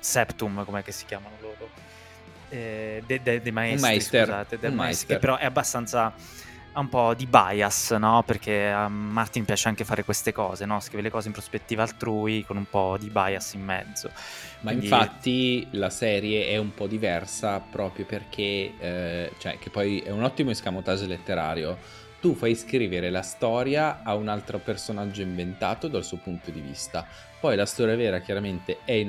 Septum, 0.00 0.64
come 0.64 0.82
si 0.88 1.04
chiamano 1.04 1.36
loro? 1.40 1.68
Eh, 2.48 3.02
dei 3.06 3.22
de, 3.22 3.42
de 3.42 3.50
maestri, 3.50 3.90
meister. 3.90 4.24
scusate, 4.24 4.58
del 4.58 4.72
maestro, 4.72 5.14
che 5.14 5.18
però 5.18 5.36
è 5.36 5.44
abbastanza 5.44 6.12
un 6.80 6.88
po' 6.88 7.14
di 7.14 7.26
bias, 7.26 7.92
no? 7.92 8.22
Perché 8.24 8.70
a 8.70 8.88
Martin 8.88 9.44
piace 9.44 9.68
anche 9.68 9.84
fare 9.84 10.04
queste 10.04 10.32
cose, 10.32 10.66
no? 10.66 10.80
Scrive 10.80 11.02
le 11.02 11.10
cose 11.10 11.28
in 11.28 11.32
prospettiva 11.32 11.82
altrui 11.82 12.44
con 12.44 12.56
un 12.56 12.66
po' 12.68 12.96
di 12.98 13.08
bias 13.08 13.54
in 13.54 13.64
mezzo. 13.64 14.10
Ma 14.60 14.70
Quindi... 14.70 14.86
infatti 14.86 15.66
la 15.72 15.90
serie 15.90 16.48
è 16.48 16.56
un 16.56 16.74
po' 16.74 16.86
diversa 16.86 17.60
proprio 17.60 18.04
perché, 18.04 18.72
eh, 18.78 19.32
cioè, 19.38 19.58
che 19.58 19.70
poi 19.70 20.00
è 20.00 20.10
un 20.10 20.22
ottimo 20.22 20.50
escamotage 20.50 21.06
letterario. 21.06 21.78
Tu 22.20 22.34
fai 22.34 22.54
scrivere 22.54 23.10
la 23.10 23.22
storia 23.22 24.02
a 24.02 24.14
un 24.14 24.28
altro 24.28 24.58
personaggio 24.58 25.22
inventato 25.22 25.88
dal 25.88 26.04
suo 26.04 26.18
punto 26.18 26.50
di 26.50 26.60
vista. 26.60 27.06
Poi 27.38 27.56
la 27.56 27.66
storia 27.66 27.94
vera 27.94 28.20
chiaramente 28.20 28.78
è, 28.84 29.06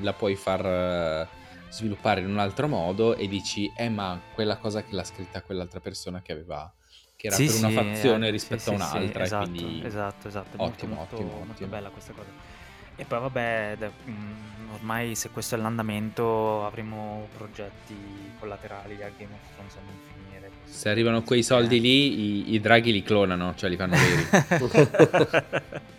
la 0.00 0.12
puoi 0.14 0.34
far 0.36 1.28
sviluppare 1.68 2.20
in 2.20 2.28
un 2.28 2.38
altro 2.38 2.68
modo 2.68 3.14
e 3.14 3.28
dici, 3.28 3.70
eh 3.76 3.88
ma 3.88 4.20
quella 4.34 4.56
cosa 4.56 4.82
che 4.82 4.94
l'ha 4.94 5.04
scritta 5.04 5.42
quell'altra 5.42 5.80
persona 5.80 6.22
che 6.22 6.32
aveva 6.32 6.72
che 7.18 7.26
era 7.26 7.34
sì, 7.34 7.46
per 7.46 7.56
una 7.56 7.70
fazione 7.70 8.28
eh, 8.28 8.30
rispetto 8.30 8.62
sì, 8.62 8.70
a 8.70 8.72
un'altra. 8.74 9.24
Esatto, 9.24 9.50
quindi... 9.50 9.84
esatto, 9.84 10.28
esatto. 10.28 10.62
Ottimo, 10.62 10.94
molto, 10.94 11.14
ottimo, 11.16 11.30
molto, 11.30 11.52
ottimo. 11.52 11.68
bella 11.68 11.88
questa 11.88 12.12
cosa. 12.12 12.28
E 12.94 13.04
poi 13.04 13.20
vabbè, 13.20 13.74
da- 13.76 13.90
mm, 14.08 14.70
ormai 14.74 15.16
se 15.16 15.30
questo 15.30 15.56
è 15.56 15.58
l'andamento 15.58 16.64
avremo 16.64 17.28
progetti 17.36 17.96
collaterali 18.38 19.02
a 19.02 19.10
Game 19.16 19.32
of 19.32 19.52
Thrones 19.52 19.74
a 19.74 19.80
non 19.84 19.98
finire. 20.12 20.50
Se 20.62 20.88
arrivano 20.88 21.22
quei 21.22 21.42
soldi 21.42 21.80
lì, 21.80 22.50
i, 22.50 22.54
i 22.54 22.60
draghi 22.60 22.92
li 22.92 23.02
clonano, 23.02 23.54
cioè 23.56 23.68
li 23.68 23.76
fanno 23.76 23.96
veri. 23.96 25.86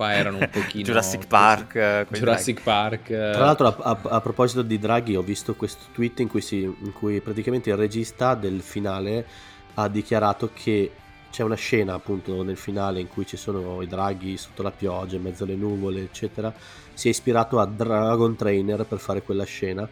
Qua 0.00 0.14
erano 0.14 0.38
un 0.38 0.48
pochino... 0.50 0.82
Jurassic 0.82 1.26
Park. 1.26 1.74
eh, 1.74 2.06
Jurassic 2.10 2.62
Park. 2.62 3.10
eh, 3.10 3.32
Tra 3.34 3.44
l'altro, 3.44 3.66
a, 3.66 3.74
a- 3.82 4.00
a 4.16 4.20
proposito 4.22 4.62
di 4.62 4.78
Draghi, 4.78 5.14
ho 5.14 5.20
visto 5.20 5.54
questo 5.54 5.84
tweet 5.92 6.20
in 6.20 6.28
cui, 6.28 6.40
si- 6.40 6.62
in 6.62 6.92
cui 6.94 7.20
praticamente 7.20 7.68
il 7.68 7.76
regista 7.76 8.34
del 8.34 8.62
finale 8.62 9.26
ha 9.74 9.88
dichiarato 9.88 10.48
che 10.54 10.90
c'è 11.30 11.42
una 11.42 11.54
scena 11.54 11.92
appunto 11.92 12.42
nel 12.42 12.56
finale 12.56 12.98
in 13.00 13.08
cui 13.08 13.26
ci 13.26 13.36
sono 13.36 13.82
i 13.82 13.86
draghi 13.86 14.38
sotto 14.38 14.62
la 14.62 14.70
pioggia, 14.70 15.16
in 15.16 15.22
mezzo 15.22 15.44
alle 15.44 15.54
nuvole, 15.54 16.00
eccetera. 16.00 16.50
Si 16.94 17.08
è 17.08 17.10
ispirato 17.10 17.60
a 17.60 17.66
Dragon 17.66 18.34
Trainer 18.36 18.86
per 18.86 18.98
fare 19.00 19.20
quella 19.20 19.44
scena. 19.44 19.82
Al 19.82 19.88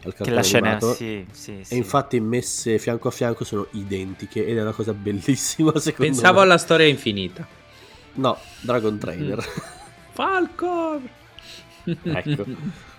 Che 0.00 0.08
cartone 0.16 0.34
la 0.36 0.42
scena, 0.42 0.66
animato. 0.70 0.94
sì, 0.94 1.26
sì, 1.32 1.58
sì. 1.64 1.74
E 1.74 1.76
infatti 1.76 2.18
messe 2.18 2.78
fianco 2.78 3.08
a 3.08 3.10
fianco 3.10 3.44
sono 3.44 3.66
identiche 3.72 4.46
ed 4.46 4.56
è 4.56 4.62
una 4.62 4.72
cosa 4.72 4.94
bellissima 4.94 5.72
secondo 5.78 6.10
Pensavo 6.10 6.38
me. 6.38 6.44
alla 6.44 6.56
storia 6.56 6.86
infinita. 6.86 7.46
No, 8.14 8.38
Dragon 8.60 8.98
Trainer. 8.98 9.42
Falcon! 10.12 11.08
ecco. 11.84 12.44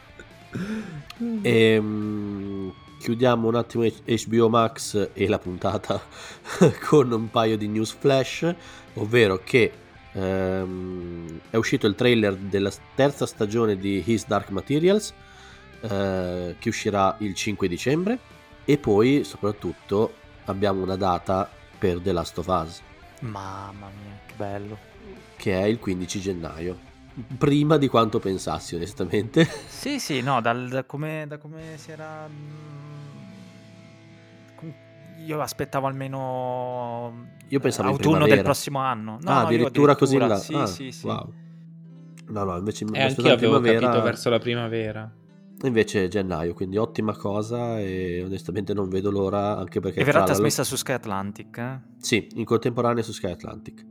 Ehm, 1.44 2.74
chiudiamo 3.00 3.48
un 3.48 3.56
attimo 3.56 3.88
HBO 4.06 4.50
Max 4.50 5.12
e 5.14 5.28
la 5.30 5.40
puntata 5.40 6.02
con 6.90 7.10
un 7.10 7.30
paio 7.30 7.58
di 7.58 7.70
news 7.70 7.96
flash, 7.98 8.54
ovvero 8.96 9.40
che 9.46 9.72
ehm, 10.12 11.40
è 11.50 11.56
uscito 11.56 11.88
il 11.88 11.96
trailer 11.96 12.36
della 12.36 12.72
terza 12.94 13.26
stagione 13.26 13.78
di 13.78 14.04
His 14.06 14.28
Dark 14.28 14.50
Materials 14.50 15.14
eh, 15.80 16.56
che 16.60 16.68
uscirà 16.68 17.16
il 17.20 17.34
5 17.34 17.70
dicembre 17.70 18.20
e 18.66 18.78
poi 18.78 19.24
soprattutto 19.24 20.16
abbiamo 20.46 20.82
una 20.84 20.98
data 20.98 21.50
per 21.78 22.00
The 22.00 22.12
Last 22.12 22.38
of 22.40 22.48
Us 22.48 22.82
Mamma 23.22 23.90
mia, 24.02 24.20
che 24.26 24.34
bello. 24.36 24.78
Che 25.36 25.60
è 25.60 25.64
il 25.64 25.80
15 25.80 26.20
gennaio. 26.20 26.90
Prima 27.38 27.78
di 27.78 27.88
quanto 27.88 28.20
pensassi 28.20 28.76
onestamente. 28.76 29.44
Sì, 29.68 30.00
sì, 30.00 30.22
no, 30.22 30.40
dal- 30.42 30.70
da, 30.70 30.84
come, 30.86 31.26
da 31.28 31.38
come 31.38 31.78
si 31.78 31.92
era... 31.92 32.28
mm, 32.28 33.10
Io 35.26 35.42
aspettavo 35.42 35.88
almeno 35.88 37.28
Io 37.50 37.60
pensavo 37.60 37.90
autunno 37.90 38.26
del 38.26 38.42
prossimo 38.42 38.80
anno. 38.80 39.18
No, 39.22 39.30
ah, 39.32 39.34
no, 39.34 39.40
io 39.42 39.46
addirittura, 39.46 39.96
così 39.96 40.18
là. 40.18 40.36
Sì, 40.38 40.56
Ah, 40.56 40.66
sì, 40.66 40.92
sì. 40.92 41.06
Wow. 41.06 41.34
No, 42.28 42.44
no, 42.44 42.58
invece 42.58 42.86
mi 42.86 42.98
aspettavo 42.98 43.34
avevo 43.34 43.60
primavera, 43.60 43.88
capito 43.88 44.04
verso 44.04 44.30
la 44.30 44.40
primavera. 44.40 45.12
Invece 45.64 46.06
è 46.06 46.08
gennaio, 46.08 46.54
quindi 46.54 46.78
ottima 46.78 47.16
cosa 47.16 47.80
e 47.80 48.24
onestamente 48.24 48.74
non 48.74 48.90
vedo 48.90 49.12
l'ora 49.12 49.58
anche 49.58 49.80
perché 49.80 50.00
E 50.00 50.04
verrà 50.04 50.20
tra 50.20 50.28
la- 50.30 50.34
trasmessa 50.34 50.64
su 50.64 50.76
Sky 50.76 50.94
Atlantic. 50.94 51.58
eh? 51.58 51.80
Sì, 52.00 52.28
in 52.36 52.46
contemporanea 52.46 53.04
su 53.04 53.12
Sky 53.12 53.30
Atlantic. 53.32 53.86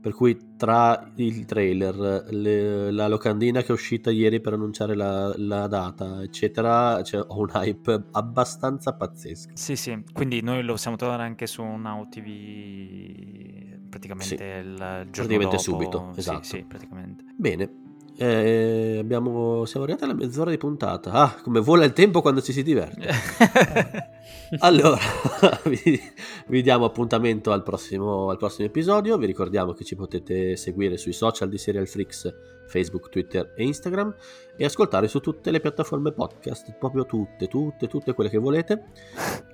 Per 0.00 0.12
cui 0.12 0.54
tra 0.56 1.10
il 1.16 1.44
trailer, 1.44 2.26
le- 2.30 2.90
la 2.92 3.08
locandina 3.08 3.60
che 3.62 3.68
è 3.68 3.72
uscita 3.72 4.10
ieri 4.10 4.40
per 4.40 4.52
annunciare 4.52 4.94
la, 4.94 5.32
la 5.36 5.66
data, 5.66 6.22
eccetera, 6.22 7.02
cioè, 7.02 7.24
ho 7.26 7.38
un 7.40 7.50
hype 7.52 8.04
abbastanza 8.12 8.92
pazzesco. 8.94 9.50
Sì, 9.54 9.74
sì, 9.76 10.02
quindi 10.12 10.40
noi 10.40 10.62
lo 10.62 10.72
possiamo 10.72 10.96
trovare 10.96 11.24
anche 11.24 11.46
su 11.46 11.62
Now 11.62 12.08
TV 12.08 13.86
praticamente 13.88 14.36
Sì, 14.36 14.42
il 14.42 14.74
giorno 14.76 15.06
praticamente 15.10 15.46
dopo. 15.46 15.58
subito, 15.58 16.10
Sì, 16.14 16.20
esatto. 16.20 16.42
sì, 16.44 16.64
praticamente. 16.66 17.24
Bene, 17.36 17.70
eh, 18.16 18.98
abbiamo, 19.00 19.64
siamo 19.64 19.84
arrivati 19.84 20.04
alla 20.04 20.14
mezz'ora 20.14 20.50
di 20.50 20.58
puntata. 20.58 21.12
Ah, 21.12 21.34
come 21.42 21.60
vola 21.60 21.84
il 21.84 21.92
tempo 21.92 22.20
quando 22.20 22.40
ci 22.42 22.52
si 22.52 22.62
diverte. 22.62 23.08
Allora, 24.60 24.98
vi, 25.64 26.00
vi 26.46 26.62
diamo 26.62 26.86
appuntamento 26.86 27.52
al 27.52 27.62
prossimo, 27.62 28.30
al 28.30 28.38
prossimo 28.38 28.66
episodio. 28.66 29.18
Vi 29.18 29.26
ricordiamo 29.26 29.72
che 29.72 29.84
ci 29.84 29.94
potete 29.94 30.56
seguire 30.56 30.96
sui 30.96 31.12
social 31.12 31.48
di 31.48 31.58
Serial 31.58 31.86
Freaks, 31.86 32.34
Facebook, 32.66 33.08
Twitter 33.10 33.52
e 33.54 33.64
Instagram 33.64 34.14
e 34.56 34.64
ascoltare 34.64 35.06
su 35.08 35.20
tutte 35.20 35.50
le 35.50 35.60
piattaforme 35.60 36.12
podcast, 36.12 36.74
proprio 36.78 37.04
tutte, 37.04 37.46
tutte, 37.46 37.86
tutte 37.88 38.12
quelle 38.14 38.30
che 38.30 38.38
volete. 38.38 38.84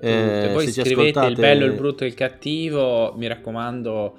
Eh, 0.00 0.50
Poi 0.52 0.66
se 0.66 0.72
ci 0.72 0.80
scrivete 0.80 1.08
il 1.10 1.16
ascoltate- 1.16 1.40
bello, 1.40 1.64
il 1.64 1.74
brutto 1.74 2.04
e 2.04 2.06
il 2.06 2.14
cattivo. 2.14 3.12
Mi 3.16 3.26
raccomando, 3.26 4.16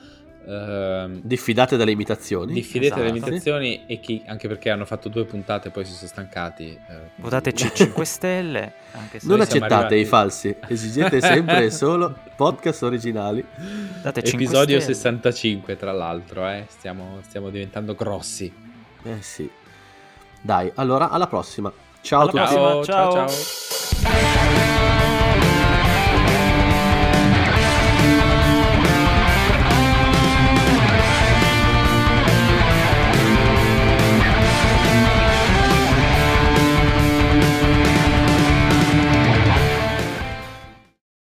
ehm, 0.47 1.19
Diffidate 1.23 1.77
dalle 1.77 1.91
imitazioni. 1.91 2.53
diffidete 2.53 2.95
delle 2.95 3.07
Esatto. 3.07 3.25
imitazioni 3.27 3.83
e 3.87 3.99
chi, 3.99 4.23
anche 4.25 4.47
perché 4.47 4.69
hanno 4.69 4.85
fatto 4.85 5.09
due 5.09 5.25
puntate 5.25 5.67
e 5.69 5.71
poi 5.71 5.85
si 5.85 5.93
sono 5.93 6.07
stancati. 6.09 6.69
eh, 6.89 6.97
Votateci 7.17 7.71
5 7.75 8.05
stelle, 8.05 8.73
anche 8.93 9.19
se 9.19 9.27
Non 9.27 9.41
accettate 9.41 9.73
arrivati- 9.73 9.95
i 9.95 10.05
falsi, 10.05 10.55
esigete 10.67 11.19
sempre 11.21 11.65
e 11.65 11.71
solo 11.71 12.15
podcast 12.35 12.83
originali. 12.83 13.43
date 14.01 14.21
5 14.23 14.43
Episodio 14.45 14.79
stelle. 14.79 14.93
65, 14.95 15.75
tra 15.77 15.91
l'altro, 15.91 16.47
eh. 16.47 16.65
stiamo, 16.69 17.19
stiamo 17.27 17.49
diventando 17.49 17.95
grossi. 17.95 18.51
Eh 19.03 19.21
sì. 19.21 19.49
Dai, 20.41 20.71
allora 20.75 21.09
alla 21.09 21.27
prossima. 21.27 21.71
Ciao 22.01 22.19
a 22.19 22.21
Alla 22.29 22.31
tutti. 22.31 22.53
prossima. 22.55 22.83
ciao. 22.83 23.11
ciao. 23.11 23.27
ciao. 23.27 24.94